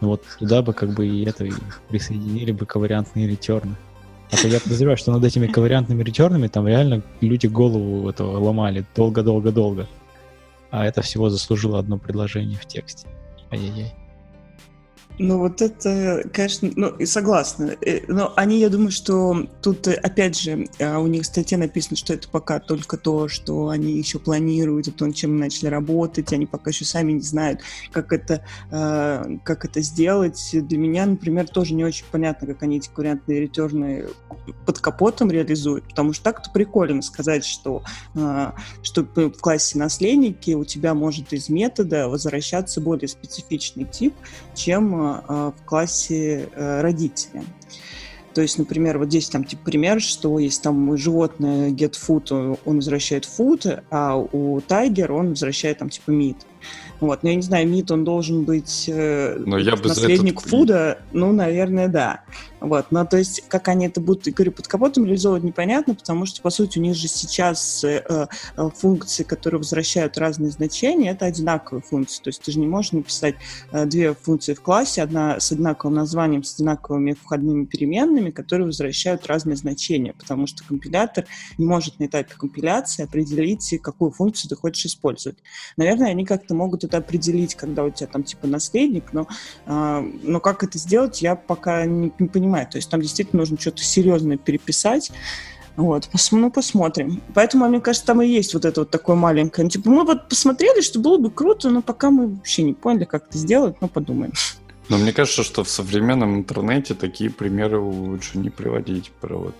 [0.00, 1.52] Ну вот туда бы как бы и это и
[1.88, 3.76] присоединили бы ковариантные ретерны.
[4.30, 8.84] А то я подозреваю, что над этими ковариантными ретернами там реально люди голову этого ломали
[8.94, 9.86] долго-долго-долго.
[10.70, 13.08] А это всего заслужило одно предложение в тексте.
[13.50, 13.94] Ай-яй-яй.
[15.18, 17.76] Ну вот это, конечно, ну и согласна.
[17.84, 21.58] Э, но они, я думаю, что тут, э, опять же, а, у них в статье
[21.58, 25.68] написано, что это пока только то, что они еще планируют, и то, над чем начали
[25.68, 30.50] работать, они пока еще сами не знают, как это, а, как это сделать.
[30.52, 34.06] Для меня, например, тоже не очень понятно, как они эти вариантные ретерны
[34.66, 37.82] под капотом реализуют, потому что так-то прикольно сказать, что,
[38.14, 44.14] а, что в классе наследники у тебя может из метода возвращаться более специфичный тип,
[44.54, 47.42] чем в классе э, родители.
[48.34, 52.76] То есть, например, вот здесь там типа пример, что есть там животное get food, он
[52.76, 56.36] возвращает food, а у Tiger он возвращает там типа meat.
[57.00, 60.50] Вот, но я не знаю, мид он должен быть э, но я бы наследник этот...
[60.50, 62.22] фуда, ну, наверное, да.
[62.60, 66.42] Вот, но то есть, как они это будут, говорю, под капотом реализовывать, непонятно, потому что,
[66.42, 71.82] по сути, у них же сейчас э, э, функции, которые возвращают разные значения, это одинаковые
[71.82, 72.22] функции.
[72.22, 73.36] То есть ты же не можешь написать
[73.70, 79.26] э, две функции в классе, одна с одинаковым названием, с одинаковыми входными переменными, которые возвращают
[79.26, 81.26] разные значения, потому что компилятор
[81.58, 85.38] не может на этапе компиляции определить, какую функцию ты хочешь использовать.
[85.76, 89.28] Наверное, они как-то могут это определить, когда у тебя там типа наследник, но,
[89.66, 92.47] э, но как это сделать, я пока не, не понимаю.
[92.70, 95.10] То есть там действительно нужно что-то серьезное переписать.
[95.76, 97.22] Вот, ну, посмотрим.
[97.34, 99.64] Поэтому, мне кажется, там и есть вот это вот такое маленькое.
[99.64, 103.04] Ну, типа, мы вот посмотрели, что было бы круто, но пока мы вообще не поняли,
[103.04, 104.32] как это сделать, но подумаем.
[104.88, 109.54] Но мне кажется, что в современном интернете такие примеры лучше не приводить про вот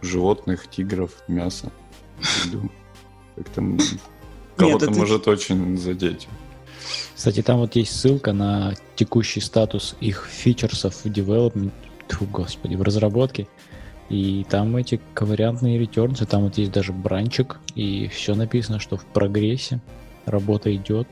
[0.00, 1.70] животных, тигров, мясо.
[3.36, 3.62] Как-то
[4.56, 6.28] кого-то может очень задеть.
[7.14, 11.72] Кстати, там вот есть ссылка на текущий статус их фичерсов в development,
[12.08, 13.48] Фу, господи, в разработке.
[14.08, 19.04] И там эти ковариантные ретёрнсы, там вот есть даже бранчик, и все написано, что в
[19.04, 19.80] прогрессе
[20.24, 21.06] работа идет.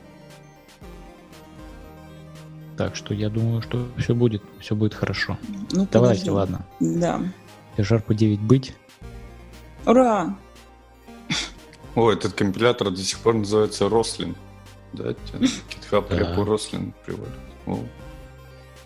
[2.75, 5.37] Так что я думаю, что все будет, все будет хорошо.
[5.71, 6.29] Ну, Давайте, подожди.
[6.29, 6.65] ладно.
[6.79, 7.21] Да.
[7.77, 8.73] Жарпу 9 быть.
[9.85, 10.35] Ура!
[11.95, 14.35] О, этот компилятор до сих пор называется Рослин.
[14.93, 16.17] Да, GitHub да.
[16.17, 17.33] репу Рослин приводит.
[17.65, 17.79] О.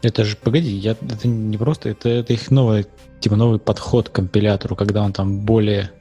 [0.01, 2.85] Это же, погоди, я, это не просто, это, это их новый,
[3.19, 5.91] типа новый подход к компилятору, когда он там более,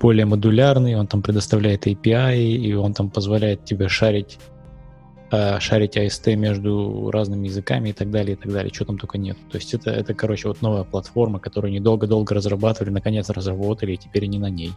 [0.00, 4.40] более модулярный, он там предоставляет API, и он там позволяет тебе шарить,
[5.30, 9.18] э, шарить AST между разными языками и так далее, и так далее, что там только
[9.18, 9.36] нет.
[9.52, 13.96] То есть это, это, короче, вот новая платформа, которую они долго-долго разрабатывали, наконец разработали, и
[13.96, 14.72] теперь они на ней.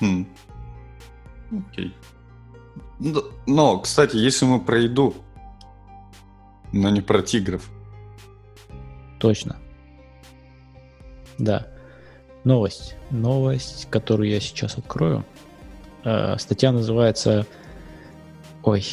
[0.00, 0.26] Хм.
[1.70, 1.92] Окей.
[3.46, 5.14] Но, кстати, если мы про еду,
[6.72, 7.70] но не про тигров.
[9.18, 9.56] Точно.
[11.38, 11.66] Да.
[12.44, 12.96] Новость.
[13.10, 15.24] Новость, которую я сейчас открою.
[16.04, 17.46] Э, статья называется...
[18.62, 18.84] Ой.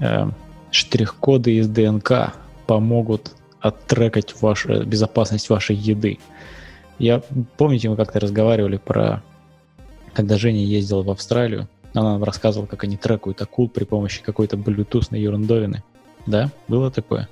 [0.00, 0.30] Э,
[0.70, 2.34] штрих-коды из ДНК
[2.66, 6.18] помогут оттрекать вашу безопасность вашей еды.
[6.98, 7.22] Я
[7.56, 9.22] помните, мы как-то разговаривали про,
[10.12, 14.56] когда Женя ездил в Австралию, она нам рассказывала, как они трекают акул при помощи какой-то
[15.10, 15.82] на ерундовины.
[16.26, 16.50] Да?
[16.68, 17.28] Было такое?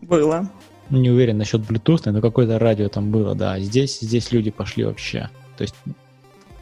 [0.00, 0.50] Было.
[0.90, 3.58] Не уверен насчет Bluetooth, но какое-то радио там было, да.
[3.60, 5.30] Здесь, здесь люди пошли вообще.
[5.56, 5.76] То есть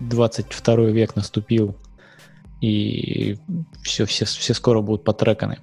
[0.00, 1.76] 22 век наступил,
[2.60, 3.36] и
[3.82, 5.58] все, все, все скоро будут потреканы.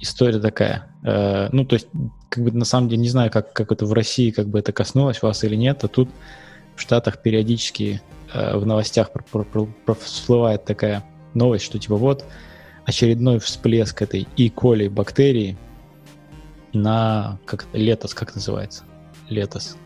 [0.00, 0.88] История такая.
[1.04, 1.88] Э, ну, то есть,
[2.28, 4.72] как бы на самом деле не знаю, как, как это в России, как бы это
[4.72, 6.10] коснулось вас или нет, а тут
[6.76, 9.10] в Штатах периодически э, в новостях
[10.02, 12.24] всплывает такая новость, что типа вот
[12.84, 14.48] очередной всплеск этой E.
[14.48, 15.56] coli бактерии
[16.72, 18.84] на как летос, как называется?
[19.28, 19.76] Летос.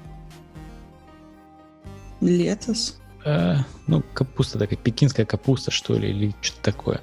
[2.21, 2.99] Летос?
[3.25, 3.57] Э,
[3.87, 7.01] ну, капуста такая, пекинская капуста, что ли, или что-то такое.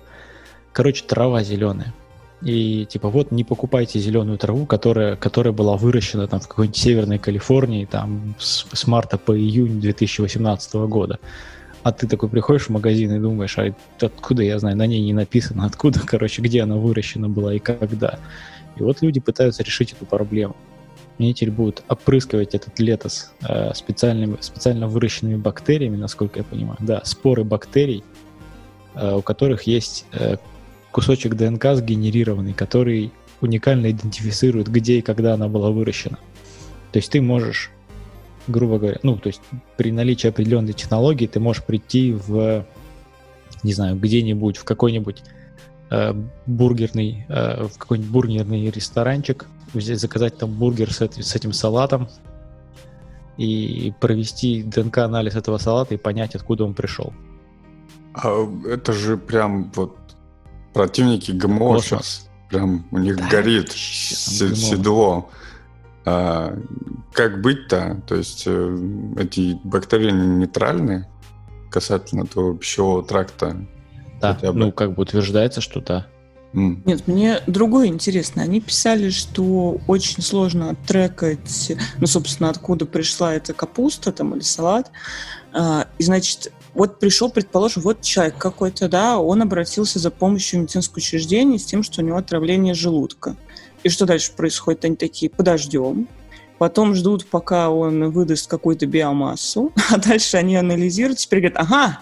[0.74, 1.94] Короче, трава зеленая.
[2.42, 7.18] И типа вот не покупайте зеленую траву, которая, которая была выращена там в какой-нибудь северной
[7.18, 11.20] Калифорнии там с, с марта по июнь 2018 года.
[11.86, 13.72] А ты такой приходишь в магазин и думаешь, а
[14.02, 18.18] откуда я знаю, на ней не написано, откуда, короче, где она выращена была и когда.
[18.76, 20.56] И вот люди пытаются решить эту проблему.
[21.20, 26.78] Они теперь будут опрыскивать этот летос э, специальными, специально выращенными бактериями, насколько я понимаю.
[26.80, 28.04] Да, споры бактерий,
[28.96, 30.38] э, у которых есть э,
[30.90, 36.18] кусочек ДНК сгенерированный, который уникально идентифицирует, где и когда она была выращена.
[36.92, 37.70] То есть ты можешь,
[38.48, 39.42] грубо говоря, ну, то есть
[39.78, 42.66] при наличии определенной технологии ты можешь прийти в,
[43.64, 45.24] не знаю, где-нибудь, в какой-нибудь
[45.90, 46.14] э,
[46.46, 52.10] бургерный, э, в какой-нибудь бургерный ресторанчик, взять, заказать там бургер с, этим, с этим салатом
[53.38, 57.14] и провести ДНК-анализ этого салата и понять, откуда он пришел.
[58.14, 59.98] А это же прям вот
[60.74, 61.86] противники ГМО Космос.
[61.86, 62.30] сейчас.
[62.50, 65.30] Прям у них Да, горит седло.
[66.06, 66.56] А,
[67.14, 68.02] как быть-то?
[68.08, 68.78] То есть э,
[69.18, 71.08] эти бактерии нейтральны
[71.72, 73.58] касательно твоего пищевого тракта?
[74.22, 74.60] Да, Хотя бы.
[74.60, 76.08] ну, как бы утверждается, что да.
[76.54, 78.44] М, Нет, мне другое интересно.
[78.44, 84.92] Они писали, что очень сложно оттрекать, ну, собственно, откуда пришла эта капуста там или салат.
[85.54, 90.64] А, И, значит, вот пришел, предположим, вот человек какой-то, да, он обратился за помощью в
[90.64, 93.36] медицинское учреждение с тем, что у него отравление желудка.
[93.86, 94.84] И что дальше происходит?
[94.84, 96.08] Они такие, подождем.
[96.58, 102.00] Потом ждут, пока он выдаст какую-то биомассу, а дальше они анализируют, теперь говорят, ага,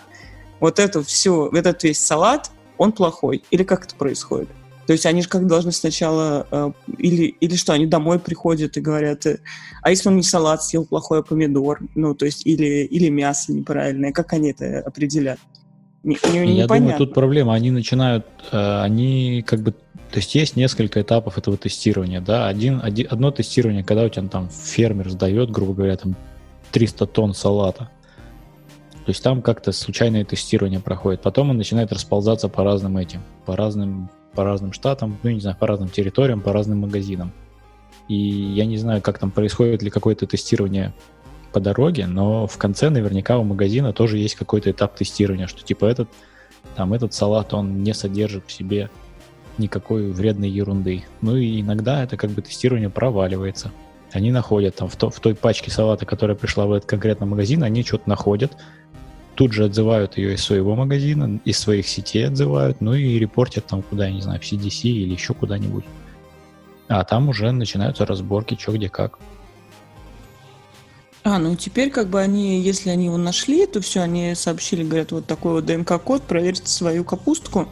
[0.62, 3.44] вот это все, этот весь салат, он плохой.
[3.52, 4.48] Или как это происходит?
[4.88, 6.48] То есть они же как должны сначала...
[6.50, 9.26] э, или, или что, они домой приходят и говорят,
[9.82, 11.82] а если он не салат съел, плохой помидор?
[11.96, 14.14] Ну, то есть или, или мясо неправильное.
[14.14, 15.40] Как они это определят?
[16.04, 16.78] Не, не- Я непонятно.
[16.78, 17.54] думаю, тут проблема.
[17.54, 22.48] Они начинают, э, они как бы, то есть есть несколько этапов этого тестирования, да.
[22.48, 26.16] Один, оди- одно тестирование, когда у тебя там фермер сдает, грубо говоря, там
[26.72, 27.90] 300 тонн салата.
[29.06, 31.22] То есть там как-то случайное тестирование проходит.
[31.22, 35.56] Потом он начинает расползаться по разным этим, по разным, по разным штатам, ну, не знаю,
[35.60, 37.32] по разным территориям, по разным магазинам.
[38.10, 40.94] И я не знаю, как там происходит ли какое-то тестирование
[41.54, 45.86] по дороге, но в конце наверняка у магазина тоже есть какой-то этап тестирования, что типа
[45.86, 46.10] этот,
[46.76, 48.90] там, этот салат, он не содержит в себе
[49.58, 51.04] никакой вредной ерунды.
[51.22, 53.72] Ну и иногда это как бы тестирование проваливается.
[54.12, 57.64] Они находят там в, то- в той пачке салата, которая пришла в этот конкретный магазин,
[57.64, 58.58] они что-то находят,
[59.36, 63.82] тут же отзывают ее из своего магазина, из своих сетей отзывают, ну и репортят там
[63.84, 65.86] куда, я не знаю, в CDC или еще куда-нибудь.
[66.88, 69.18] А там уже начинаются разборки, что где как.
[71.24, 75.12] А, ну теперь как бы они, если они его нашли, то все, они сообщили, говорят,
[75.12, 77.68] вот такой вот ДНК-код, проверьте свою капустку.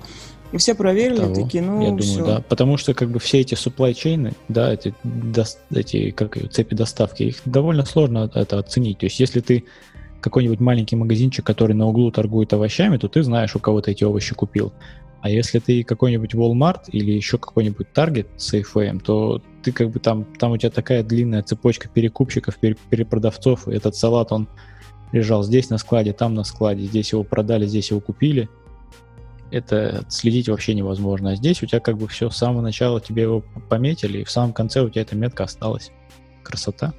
[0.53, 1.35] И все проверили, Того.
[1.35, 2.25] такие, ну Я думаю, все.
[2.25, 2.43] да.
[2.47, 7.23] Потому что как бы все эти supply chain, да, эти, дос- эти как цепи доставки,
[7.23, 8.99] их довольно сложно это оценить.
[8.99, 9.63] То есть если ты
[10.19, 14.03] какой-нибудь маленький магазинчик, который на углу торгует овощами, то ты знаешь, у кого ты эти
[14.03, 14.73] овощи купил.
[15.21, 19.99] А если ты какой-нибудь Walmart или еще какой-нибудь Target с AFM, то ты как бы
[19.99, 24.47] там, там у тебя такая длинная цепочка перекупщиков, пере- перепродавцов, и этот салат, он
[25.11, 28.49] лежал здесь на складе, там на складе, здесь его продали, здесь его купили.
[29.51, 31.31] Это следить вообще невозможно.
[31.31, 34.31] А здесь у тебя как бы все с самого начала тебе его пометили, и в
[34.31, 35.91] самом конце у тебя эта метка осталась.
[36.43, 36.93] Красота.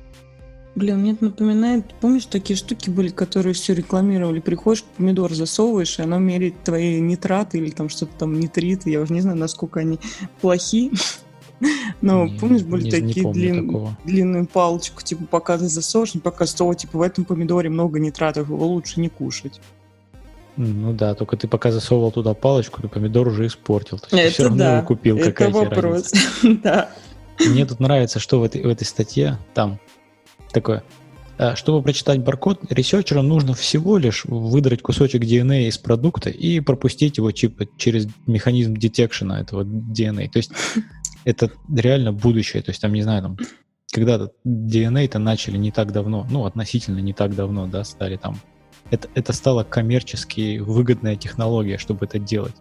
[0.75, 4.40] Блин, мне это напоминает, помнишь, такие штуки были, которые все рекламировали.
[4.40, 8.90] Приходишь, помидор засовываешь, и оно меряет твои нитраты или там что-то там нитриты.
[8.90, 9.98] Я уже не знаю, насколько они
[10.40, 10.90] плохи.
[12.01, 13.98] Но Не- помнишь, были не- не такие помню длин- такого.
[14.05, 15.25] длинную палочку, типа
[15.59, 19.61] засовываешь, не показывает, что типа в этом помидоре много нитратов, его лучше не кушать.
[20.57, 23.98] Ну да, только ты пока засовывал туда палочку, ты помидор уже испортил.
[23.98, 25.16] То есть ты Это все равно да, его купил.
[25.16, 26.12] Это Какая вопрос.
[26.62, 26.90] Да.
[27.40, 29.79] Мне тут нравится, что в этой, в этой статье там
[30.53, 30.85] такое.
[31.38, 37.16] а, Чтобы прочитать баркод, ресерчерам нужно всего лишь выдрать кусочек DNA из продукта и пропустить
[37.16, 40.29] его типа через механизм детекшена этого DNA.
[40.31, 40.51] То есть
[41.24, 42.62] это реально будущее.
[42.62, 43.38] То есть там, не знаю, там
[43.92, 48.37] когда-то DNA-то начали не так давно, ну, относительно не так давно, да, стали там.
[48.90, 52.54] Это, это стало коммерчески выгодная технология, чтобы это делать.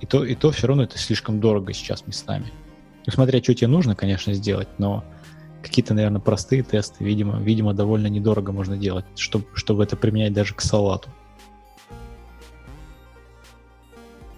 [0.00, 2.46] И то, и то все равно это слишком дорого сейчас местами.
[3.06, 5.04] Ну, смотря, что тебе нужно, конечно, сделать, но
[5.62, 10.54] какие-то, наверное, простые тесты, видимо, видимо, довольно недорого можно делать, чтобы, чтобы это применять даже
[10.54, 11.08] к салату.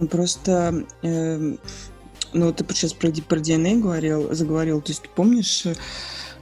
[0.09, 1.59] Просто, эм,
[2.33, 5.73] ну, ты сейчас про, про DNA говорил, заговорил, то есть помнишь, э,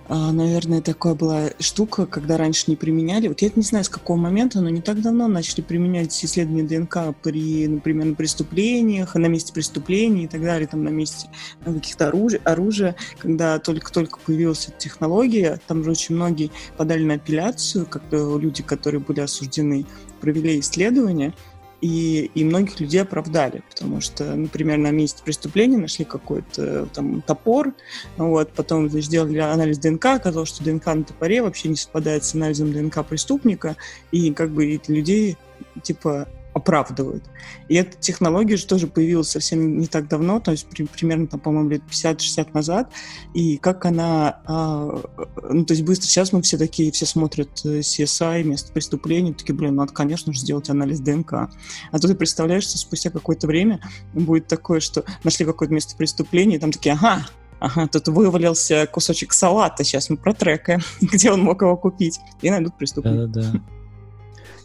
[0.09, 4.61] наверное, такая была штука, когда раньше не применяли, вот я не знаю, с какого момента,
[4.61, 10.25] но не так давно начали применять исследования ДНК при, например, на преступлениях, на месте преступлений
[10.25, 11.29] и так далее, там на месте
[11.63, 17.85] каких-то оружия, оружия, когда только-только появилась эта технология, там же очень многие подали на апелляцию,
[17.85, 19.85] как люди, которые были осуждены,
[20.19, 21.33] провели исследования,
[21.81, 27.73] и, и многих людей оправдали, потому что, например, на месте преступления нашли какой-то там топор,
[28.17, 32.33] вот, потом значит, сделали анализ ДНК, оказалось, что ДНК на топоре вообще не совпадает с
[32.33, 33.75] анализом ДНК преступника,
[34.11, 35.37] и как бы людей,
[35.83, 37.23] типа, оправдывают.
[37.69, 41.39] И эта технология же тоже появилась совсем не так давно, то есть при- примерно, там,
[41.39, 42.91] по-моему, лет 50-60 назад,
[43.33, 45.01] и как она, а,
[45.49, 49.55] ну, то есть быстро, сейчас мы все такие, все смотрят э, CSI, место преступления, такие,
[49.55, 51.33] блин, надо, конечно же, сделать анализ ДНК.
[51.33, 53.79] А то ты представляешь, что спустя какое-то время
[54.13, 57.25] будет такое, что нашли какое-то место преступления, и там такие, ага,
[57.59, 62.77] ага, тут вывалился кусочек салата, сейчас мы протрекаем, где он мог его купить, и найдут
[62.77, 63.27] преступника.
[63.27, 63.61] Да-да-да.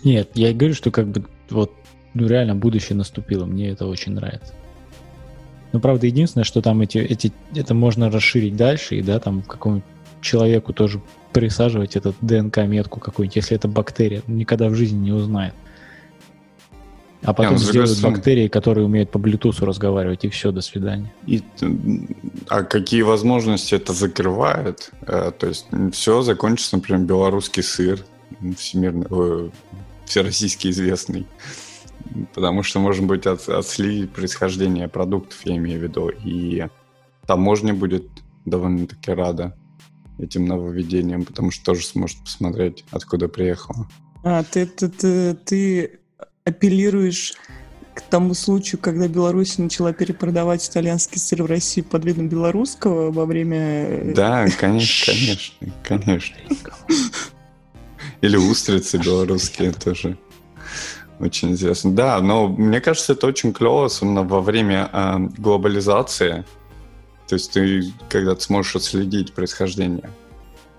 [0.04, 1.72] Нет, я говорю, что как бы вот
[2.14, 3.44] ну, реально будущее наступило.
[3.44, 4.54] Мне это очень нравится.
[5.72, 9.88] Но правда, единственное, что там эти, эти, это можно расширить дальше, и да, там какому-нибудь
[10.20, 11.00] человеку тоже
[11.32, 15.54] присаживать этот ДНК-метку какую-нибудь, если это бактерия, никогда в жизни не узнает.
[17.24, 18.16] А потом не, ну, сделают стороны...
[18.16, 21.12] бактерии, которые умеют по Bluetooth разговаривать, и все, до свидания.
[21.26, 21.42] И,
[22.48, 24.90] а какие возможности это закрывает?
[25.02, 28.04] Э, то есть все закончится, например, белорусский сыр,
[28.58, 29.50] всемирно, э,
[30.04, 31.26] всероссийский известный.
[32.34, 36.08] Потому что можно будет от, отследить происхождение продуктов, я имею в виду.
[36.08, 36.66] И
[37.26, 38.08] таможня будет
[38.44, 39.56] довольно-таки рада
[40.18, 43.88] этим нововведениям, потому что тоже сможет посмотреть, откуда приехала.
[44.24, 46.00] А, ты, ты, ты, ты
[46.44, 47.34] апеллируешь
[47.94, 53.26] к тому случаю, когда Беларусь начала перепродавать итальянский сыр в России под видом белорусского во
[53.26, 53.58] время...
[53.58, 56.36] Э, да, конечно, конечно, конечно.
[58.20, 60.16] Или устрицы белорусские тоже.
[61.22, 61.92] Очень интересно.
[61.92, 66.44] Да, но мне кажется, это очень клево, особенно во время э, глобализации.
[67.28, 70.10] То есть ты, когда ты сможешь отследить происхождение.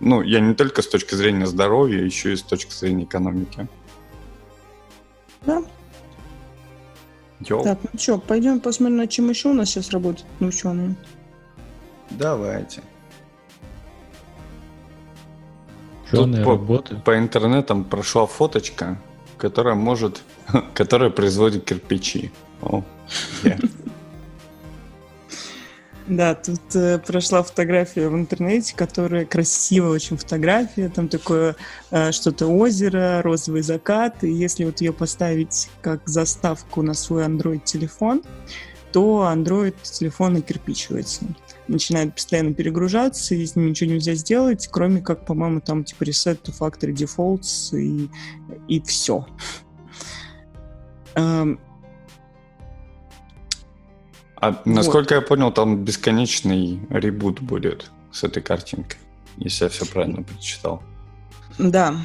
[0.02, 3.70] Ну, я не только с точки зрения здоровья, еще и с точки зрения экономики.
[5.46, 5.64] Да.
[7.39, 7.64] Йоу.
[7.64, 10.98] Так, ну что, пойдем посмотрим, над чем еще у нас сейчас работают ученые.
[12.10, 12.82] Давайте.
[16.12, 16.96] Ученые Тут работы.
[16.96, 19.00] По, по интернетам прошла фоточка,
[19.44, 20.24] которая может,
[20.74, 22.32] которая производит кирпичи.
[22.62, 23.70] Yeah.
[26.06, 30.89] Да, тут э, прошла фотография в интернете, которая красивая очень фотография.
[30.89, 31.56] Там такое
[31.91, 34.22] э, что-то озеро, розовый закат.
[34.22, 38.22] И если вот ее поставить как заставку на свой Android-телефон,
[38.91, 40.36] то Android телефон
[41.68, 46.41] Начинает постоянно перегружаться, и с ним ничего нельзя сделать, кроме как, по-моему, там типа reset
[46.41, 48.09] to factory defaults и,
[48.68, 49.26] и все.
[51.16, 51.59] Эм,
[54.36, 55.22] а насколько вот.
[55.22, 58.99] я понял, там бесконечный ребут будет с этой картинкой,
[59.38, 60.84] если я все правильно прочитал.
[61.57, 61.95] Да.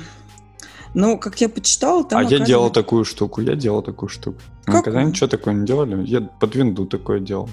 [0.95, 2.19] Ну, как я почитал, там...
[2.19, 2.43] А оказывается...
[2.43, 4.39] я делал такую штуку, я делал такую штуку.
[4.65, 4.75] Как?
[4.75, 7.51] Мы когда ничего такое не делали, я под винду такое делал.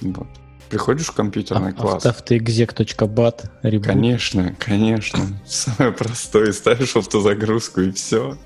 [0.00, 0.28] Вот.
[0.68, 2.06] Приходишь в компьютерный а, класс.
[2.06, 3.86] Автоexec.bat ребут.
[3.86, 5.20] Конечно, конечно.
[5.46, 6.52] Самое простое.
[6.52, 8.36] Ставишь автозагрузку и все.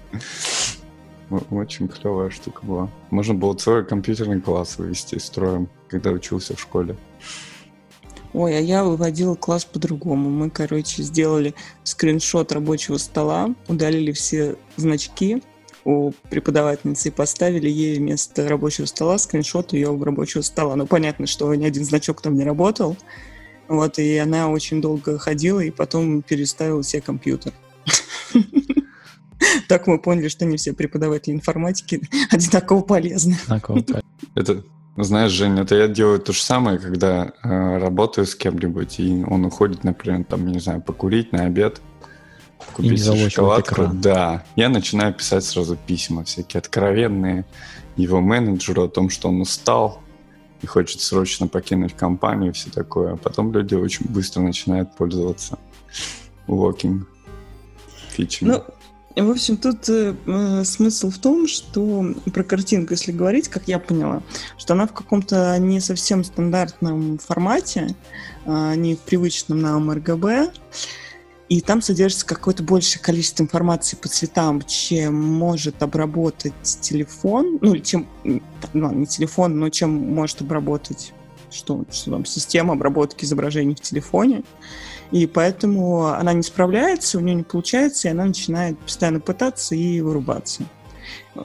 [1.50, 2.90] Очень клевая штука была.
[3.10, 6.96] Можно было целый компьютерный класс вывести строем, когда учился в школе.
[8.32, 10.30] Ой, а я выводила класс по-другому.
[10.30, 15.42] Мы, короче, сделали скриншот рабочего стола, удалили все значки
[15.84, 20.76] у преподавательницы и поставили ей вместо рабочего стола скриншот ее рабочего стола.
[20.76, 22.96] Ну, понятно, что ни один значок там не работал.
[23.68, 27.52] Вот, и она очень долго ходила и потом переставила себе компьютер.
[29.68, 33.36] Так мы поняли, что не все преподаватели информатики одинаково полезны.
[34.34, 34.64] Это,
[34.96, 39.44] знаешь, Женя, это я делаю то же самое, когда э, работаю с кем-нибудь, и он
[39.46, 41.80] уходит, например, там, не знаю, покурить на обед,
[42.72, 43.88] купить шоколадку.
[43.92, 47.44] Да, я начинаю писать сразу письма всякие откровенные
[47.96, 50.00] его менеджеру о том, что он устал
[50.62, 53.14] и хочет срочно покинуть компанию и все такое.
[53.14, 55.58] А потом люди очень быстро начинают пользоваться
[56.46, 57.02] walking
[58.10, 58.50] фичами.
[58.50, 58.64] Ну,
[59.16, 63.78] в общем, тут э, э, смысл в том, что про картинку, если говорить, как я
[63.78, 64.22] поняла,
[64.56, 67.96] что она в каком-то не совсем стандартном формате,
[68.46, 70.52] э, не в привычном нам RGB,
[71.50, 78.06] и там содержится какое-то большее количество информации по цветам, чем может обработать телефон, ну, чем,
[78.72, 81.12] ну, не телефон, но чем может обработать
[81.50, 84.44] что, что там, система обработки изображений в телефоне.
[85.10, 90.00] И поэтому она не справляется, у нее не получается, и она начинает постоянно пытаться и
[90.00, 90.62] вырубаться.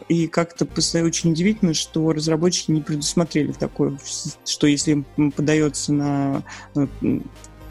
[0.07, 0.67] И как-то
[1.03, 3.97] очень удивительно, что разработчики не предусмотрели такое,
[4.45, 6.43] что если им подается на
[6.75, 6.87] э,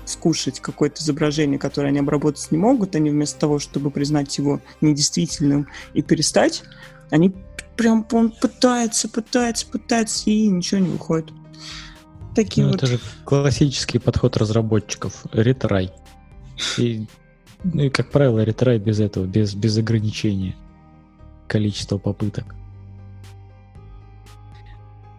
[0.09, 5.69] скушать какое-то изображение, которое они обработать не могут, они вместо того, чтобы признать его недействительным
[5.93, 6.63] и перестать,
[7.11, 7.35] они
[7.77, 11.33] прям он пытается, пытается, пытается, и ничего не выходит.
[12.35, 12.83] Такие ну, вот.
[12.83, 15.25] Это же классический подход разработчиков.
[15.33, 15.93] Ретрай.
[16.79, 17.07] И,
[17.63, 20.57] ну и, как правило, ретрай без этого, без, без ограничения
[21.47, 22.55] количества попыток.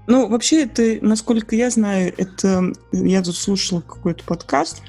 [0.07, 4.83] Ну, вообще, это, насколько я знаю, это я тут слушала какой-то подкаст,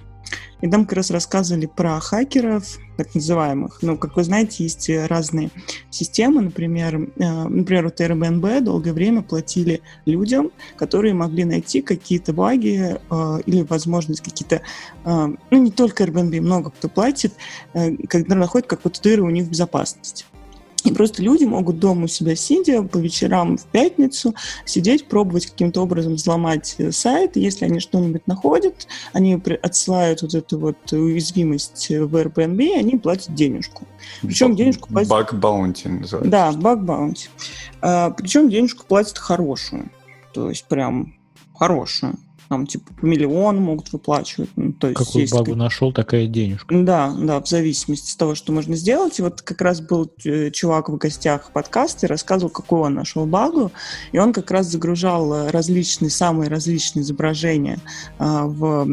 [0.60, 3.78] и там как раз рассказывали про хакеров, так называемых.
[3.82, 5.50] Ну, как вы знаете, есть разные
[5.90, 6.40] системы.
[6.40, 13.38] Например, э, например, вот Airbnb долгое время платили людям, которые могли найти какие-то баги э,
[13.44, 14.62] или, возможность какие-то...
[15.04, 17.34] Э, ну, не только Airbnb, много кто платит,
[17.74, 20.24] э, когда находит какую-то дыру у них в безопасности.
[20.86, 24.34] И просто люди могут дома у себя сидя по вечерам в пятницу
[24.64, 27.36] сидеть, пробовать каким-то образом взломать э, сайт.
[27.36, 33.34] Если они что-нибудь находят, они отсылают вот эту вот уязвимость в Airbnb, и они платят
[33.34, 33.84] денежку.
[34.22, 35.10] Причем денежку платят...
[35.10, 36.30] Баг баунти называется.
[36.30, 37.28] Да, баг баунти.
[37.80, 39.90] А, причем денежку платят хорошую.
[40.32, 41.14] То есть прям
[41.54, 42.16] хорошую
[42.48, 44.50] там типа по миллиону могут выплачивать.
[44.56, 45.32] Ну, то есть Какую есть...
[45.32, 46.74] бабу нашел, такая денежка.
[46.74, 49.18] Да, да, в зависимости от того, что можно сделать.
[49.18, 53.26] И вот как раз был э, чувак в гостях в подкасте, рассказывал, какую он нашел
[53.26, 53.72] багу,
[54.12, 57.78] и он как раз загружал э, различные, самые различные изображения
[58.18, 58.86] а, в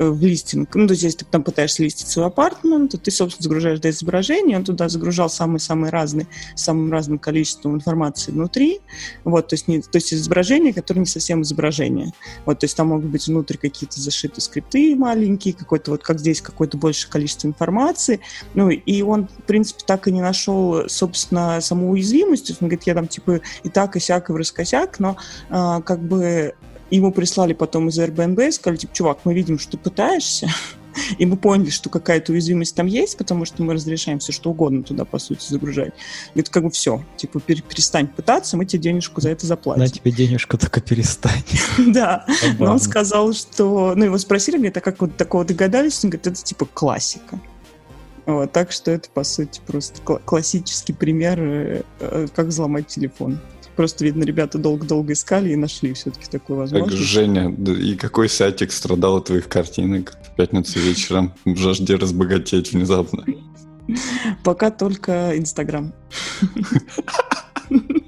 [0.00, 0.74] в листинг.
[0.74, 3.90] Ну, то есть, если ты там пытаешься листить свой апартмент, то ты, собственно, загружаешь до
[3.90, 8.80] изображения, он туда загружал самые-самые разные, самым разным количеством информации внутри.
[9.24, 12.12] Вот, то есть, не, то есть изображение, которое не совсем изображение.
[12.46, 16.40] Вот, то есть там могут быть внутри какие-то зашиты скрипты маленькие, какой-то вот, как здесь,
[16.40, 18.20] какое-то большее количество информации.
[18.54, 22.46] Ну, и он, в принципе, так и не нашел, собственно, саму уязвимость.
[22.46, 25.16] То есть он говорит, я там, типа, и так, и сяк, и в раскосяк, но
[25.50, 26.54] а, как бы
[26.90, 30.48] Ему прислали потом из Airbnb и сказали, типа, чувак, мы видим, что ты пытаешься,
[31.18, 34.82] и мы поняли, что какая-то уязвимость там есть, потому что мы разрешаем все что угодно
[34.82, 35.92] туда, по сути, загружать.
[36.34, 37.04] И это как бы все.
[37.16, 39.82] Типа, перестань пытаться, мы тебе денежку за это заплатим.
[39.82, 41.42] На тебе денежку, только перестань.
[41.78, 42.26] Да.
[42.58, 43.94] Но он сказал, что...
[43.96, 46.02] Ну, его спросили, говорит, а как вот такого догадались?
[46.04, 47.40] Он говорит, это типа классика.
[48.26, 53.40] Вот, так что это, по сути, просто классический пример, э, э, как взломать телефон.
[53.80, 56.98] Просто, видно, ребята долго-долго искали и нашли все-таки такую возможность.
[56.98, 62.74] Так, Женя, и какой сайтик страдал от твоих картинок в пятницу вечером в жажде разбогатеть
[62.74, 63.24] внезапно?
[64.44, 65.94] Пока только Инстаграм.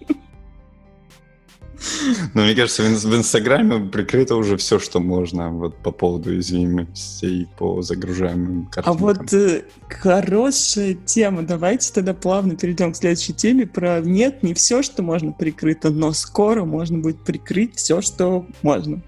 [2.34, 7.82] Ну, мне кажется, в Инстаграме прикрыто уже все, что можно вот по поводу уязвимостей по
[7.82, 8.92] загружаемым картинкам.
[8.92, 11.42] А вот э, хорошая тема.
[11.42, 16.12] Давайте тогда плавно перейдем к следующей теме про нет, не все, что можно прикрыто, но
[16.12, 19.02] скоро можно будет прикрыть все, что можно.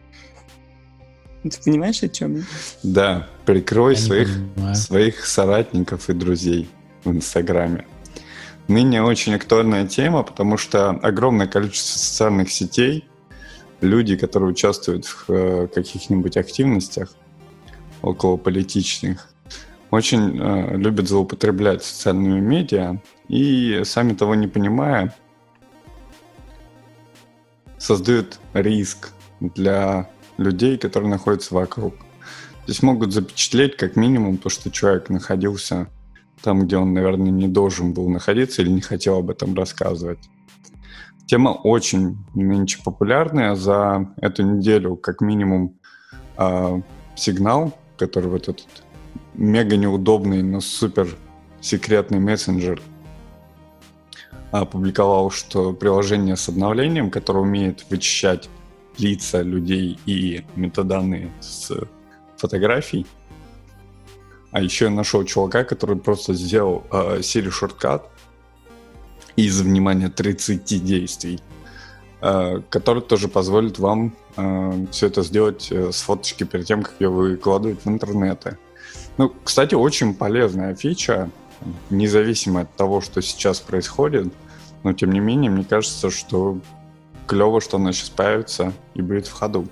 [1.43, 2.43] Ты понимаешь, о чем я?
[2.83, 4.31] Да, прикрой своих,
[4.75, 6.69] своих соратников и друзей
[7.05, 7.85] в Инстаграме
[8.69, 13.09] ныне очень актуальная тема, потому что огромное количество социальных сетей,
[13.81, 17.15] люди, которые участвуют в э, каких-нибудь активностях
[18.03, 19.31] около политичных,
[19.91, 25.15] очень э, любят злоупотреблять социальными медиа и, сами того не понимая,
[27.79, 29.11] создают риск
[29.41, 31.95] для людей, которые находятся вокруг.
[32.65, 35.89] Здесь могут запечатлеть как минимум то, что человек находился
[36.45, 40.19] там, где он, наверное, не должен был находиться или не хотел об этом рассказывать.
[41.27, 43.55] Тема очень нынче популярная.
[43.55, 45.79] За эту неделю, как минимум,
[46.37, 46.83] э,
[47.17, 48.67] сигнал, который вот этот
[49.33, 51.09] мега неудобный, но супер
[51.63, 52.83] секретный мессенджер
[54.51, 58.51] опубликовал, что приложение с обновлением, которое умеет вычищать
[58.99, 61.73] лица людей и метаданные с
[62.37, 63.07] фотографий,
[64.55, 68.09] а еще я нашел чувака, который просто сделал э, Siri шорткат
[69.35, 71.41] из, внимания, 30 действий,
[72.23, 76.95] э, который тоже позволит вам э, все это сделать э, с фоточки перед тем, как
[77.01, 78.47] ее выкладывать в интернет.
[79.19, 81.31] Ну, кстати, очень полезная фича,
[81.91, 84.33] независимо от того, что сейчас происходит,
[84.85, 86.61] но тем не менее, мне кажется, что
[87.27, 89.67] клево, что она сейчас появится и будет в ходу.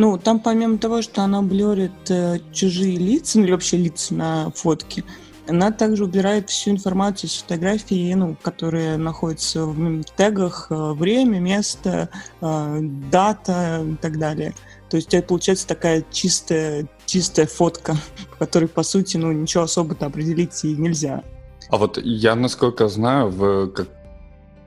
[0.00, 4.50] Ну, там помимо того, что она блерит э, чужие лица, ну или вообще лица на
[4.52, 5.04] фотке,
[5.46, 12.08] она также убирает всю информацию с фотографии, ну, которые находятся в тегах, э, время, место,
[12.40, 12.78] э,
[13.10, 14.54] дата и так далее.
[14.88, 17.94] То есть это получается такая чистая, чистая фотка,
[18.32, 21.22] в которой, по сути, ну, ничего особо-то определить и нельзя.
[21.68, 23.88] А вот я, насколько знаю, в как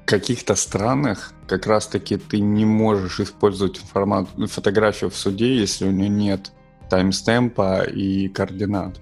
[0.05, 5.91] каких-то странах как раз-таки ты не можешь использовать информацию, ну, фотографию в суде, если у
[5.91, 6.51] нее нет
[6.89, 8.99] таймстемпа и координат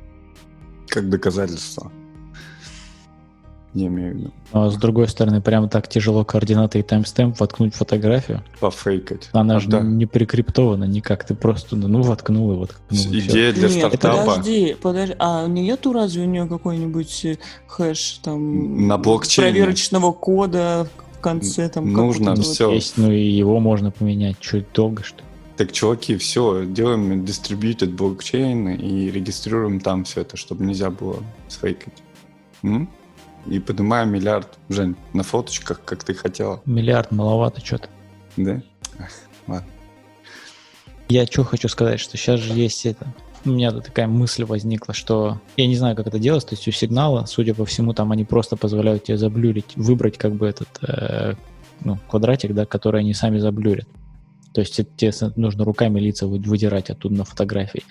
[0.87, 1.91] как доказательство.
[3.73, 4.33] Я имею в виду.
[4.51, 8.43] А с другой стороны, прямо так тяжело координаты и таймстемп воткнуть фотографию.
[8.59, 9.29] Пофейкать.
[9.31, 9.79] Она а, же да.
[9.79, 11.25] не прикриптована никак.
[11.25, 12.99] Ты просто, ну, воткнул и воткнул.
[13.13, 14.25] Идея для Нет, стартапа.
[14.25, 15.15] подожди, подожди.
[15.19, 17.37] А нету разве у нее какой-нибудь э,
[17.67, 18.87] хэш там...
[18.87, 19.51] На блокчейне.
[19.51, 20.89] Проверочного кода
[21.21, 21.91] конце там...
[21.91, 22.67] Нужно все.
[22.67, 22.73] Вот.
[22.73, 24.39] Есть, ну и его можно поменять.
[24.39, 25.23] Чуть долго, что
[25.57, 32.03] Так, чуваки, все, делаем distributed блокчейн и регистрируем там все это, чтобы нельзя было сфейкать.
[32.63, 32.89] М?
[33.45, 36.61] и поднимаем миллиард, Жень, на фоточках, как ты хотела.
[36.65, 37.89] Миллиард маловато что-то.
[38.37, 38.61] Да?
[38.99, 39.11] Ах,
[39.47, 39.67] ладно.
[41.09, 43.07] Я что хочу сказать, что сейчас же есть это
[43.45, 46.71] у меня такая мысль возникла, что я не знаю, как это делать, то есть у
[46.71, 51.33] сигнала, судя по всему, там они просто позволяют тебе заблюрить, выбрать как бы этот э,
[51.83, 53.87] ну, квадратик, да, который они сами заблюрят.
[54.53, 57.83] То есть тебе нужно руками лица выдирать оттуда на фотографии.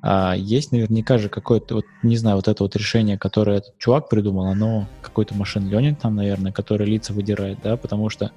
[0.00, 4.08] А есть наверняка же какое-то, вот, не знаю, вот это вот решение, которое этот чувак
[4.08, 8.30] придумал, оно какой-то машин ленинг там, наверное, который лица выдирает, да, потому что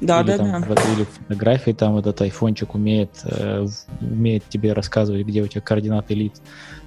[0.00, 0.66] да, или, да, там, да.
[0.68, 3.66] Вот, или фотографии там этот айфончик умеет, э,
[4.00, 6.40] умеет тебе рассказывать, где у тебя координаты лиц.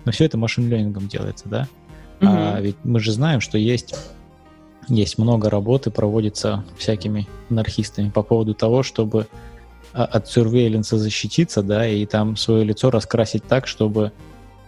[0.06, 1.68] Но все это машин ленингом делается, да?
[2.22, 2.30] Угу.
[2.32, 3.96] А ведь мы же знаем, что есть,
[4.88, 9.28] есть много работы, проводится всякими анархистами по поводу того, чтобы
[9.94, 14.12] а, от surveillance защититься, да, и там свое лицо раскрасить так, чтобы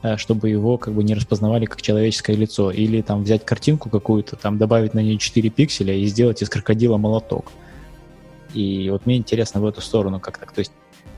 [0.02, 2.72] э, чтобы его как бы не распознавали как человеческое лицо.
[2.72, 6.98] Или там взять картинку какую-то, там добавить на нее 4 пикселя и сделать из крокодила
[6.98, 7.52] молоток.
[8.54, 10.52] И вот мне интересно в эту сторону как так.
[10.52, 10.72] То есть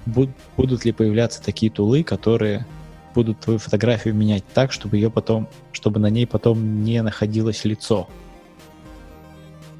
[0.05, 2.65] будут ли появляться такие тулы, которые
[3.13, 8.07] будут твою фотографию менять так, чтобы ее потом, чтобы на ней потом не находилось лицо.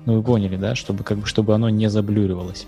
[0.05, 0.75] Ну вы поняли, да?
[0.75, 2.61] Чтобы как бы чтобы оно не заблюривалось.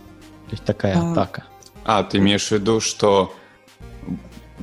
[0.47, 1.11] То есть такая а...
[1.11, 1.45] атака.
[1.83, 3.33] А, ты имеешь в виду, что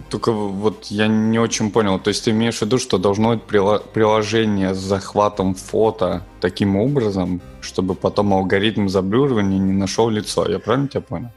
[0.09, 1.99] только вот я не очень понял.
[1.99, 7.40] То есть ты имеешь в виду, что должно быть приложение с захватом фото таким образом,
[7.61, 10.49] чтобы потом алгоритм заблюривания не нашел лицо.
[10.49, 11.30] Я правильно тебя понял?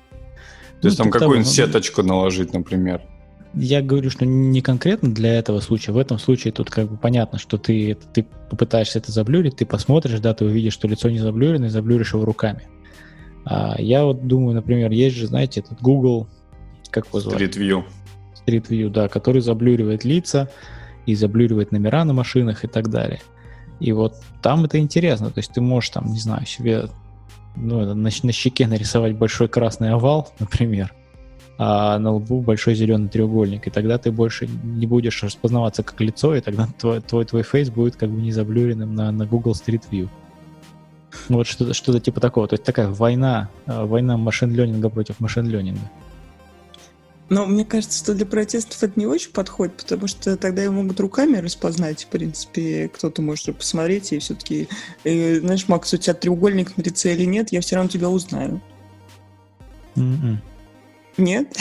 [0.81, 3.01] То есть ну, там какую-нибудь ну, сеточку наложить, например.
[3.53, 5.93] Я говорю, что не конкретно для этого случая.
[5.93, 10.19] В этом случае тут как бы понятно, что ты, ты попытаешься это заблюрить, ты посмотришь,
[10.19, 12.67] да, ты увидишь, что лицо не заблюрено, и заблюришь его руками.
[13.45, 16.27] А я вот думаю, например, есть же, знаете, этот Google,
[16.89, 17.41] как его звать?
[17.41, 17.83] Street View.
[18.45, 20.49] Street View, да, который заблюривает лица
[21.05, 23.21] и заблюривает номера на машинах и так далее.
[23.79, 26.87] И вот там это интересно, то есть ты можешь там, не знаю, себе
[27.55, 30.93] ну, на, на щеке нарисовать большой красный овал, например,
[31.57, 36.35] а на лбу большой зеленый треугольник, и тогда ты больше не будешь распознаваться как лицо,
[36.35, 39.83] и тогда твой, твой, твой фейс будет как бы не заблюренным на, на Google Street
[39.89, 40.09] View.
[41.29, 42.47] Вот что-то что типа такого.
[42.47, 45.89] То есть такая война, а, война машин-ленинга против машин-ленинга.
[47.29, 50.99] Но мне кажется, что для протестов это не очень подходит, потому что тогда его могут
[50.99, 52.03] руками распознать.
[52.03, 54.67] В принципе, кто-то может посмотреть, и все-таки,
[55.03, 58.61] э, знаешь, Макс, у тебя треугольник на лице или нет, я все равно тебя узнаю.
[59.95, 60.23] Mm-mm.
[60.23, 60.41] М-м.
[61.17, 61.57] Нет?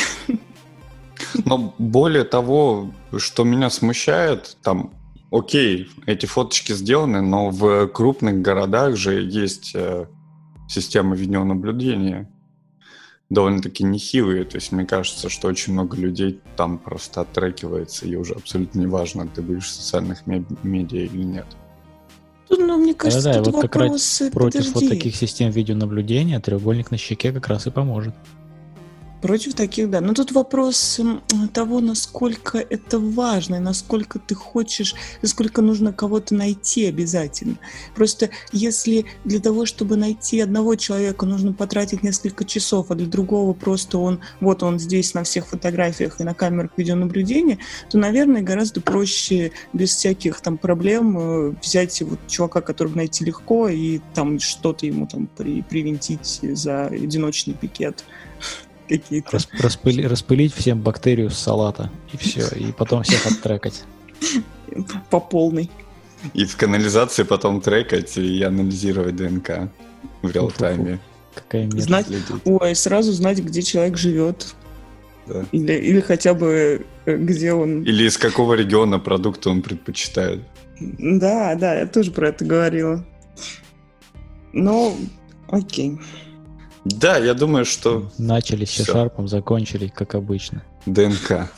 [1.47, 4.93] Но более того, что меня смущает, там,
[5.31, 10.07] окей, эти фоточки сделаны, но в крупных городах же есть э,
[10.69, 12.31] система видеонаблюдения
[13.31, 14.45] довольно-таки нехилые.
[14.45, 19.27] То есть мне кажется, что очень много людей там просто оттрекивается, и уже абсолютно неважно,
[19.27, 21.47] ты будешь в социальных медиа или нет.
[22.51, 26.99] Ну, мне кажется, да, да, вот как раз против вот таких систем видеонаблюдения треугольник на
[26.99, 28.15] щеке как раз и поможет.
[29.25, 30.03] Против таких, да.
[30.03, 31.01] Но тут вопрос
[31.55, 37.57] того, насколько это важно, насколько ты хочешь, насколько нужно кого-то найти обязательно.
[37.95, 43.55] Просто если для того, чтобы найти одного человека, нужно потратить несколько часов, а для другого
[43.55, 47.57] просто он, вот он здесь на всех фотографиях и на камерах видеонаблюдения,
[47.89, 53.71] то, наверное, гораздо проще без всяких там проблем э, взять вот чувака, которого найти легко,
[53.71, 58.05] и там что-то ему там при, привинтить за одиночный пикет
[58.89, 59.33] какие-то.
[59.33, 63.85] Рас, распыли, распылить всем бактерию с салата, и все, и потом всех оттрекать.
[65.11, 65.71] По полной.
[66.33, 69.71] И в канализации потом трекать и анализировать ДНК
[70.23, 70.99] в реал-тайме.
[71.35, 72.07] Какая знать,
[72.45, 74.55] Ой, сразу знать, где человек живет.
[75.27, 75.45] Да.
[75.53, 77.83] Или, или хотя бы э, где он...
[77.83, 80.43] Или из какого региона продукта он предпочитает.
[80.81, 83.05] Да, да, я тоже про это говорила.
[84.53, 84.95] Но,
[85.49, 85.99] окей.
[86.85, 88.11] Да, я думаю, что...
[88.19, 90.63] Начали с C-Sharp, закончили, как обычно.
[90.87, 91.51] ДНК.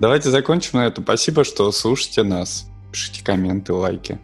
[0.00, 1.04] Давайте закончим на этом.
[1.04, 2.68] Спасибо, что слушаете нас.
[2.92, 4.18] Пишите комменты, лайки.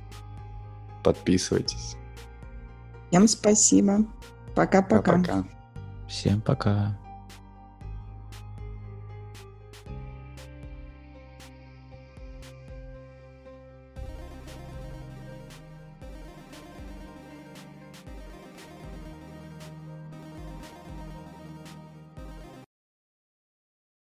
[1.02, 1.96] Подписывайтесь.
[3.10, 4.04] Всем спасибо.
[4.54, 5.44] Пока-пока.
[6.08, 6.96] Всем пока.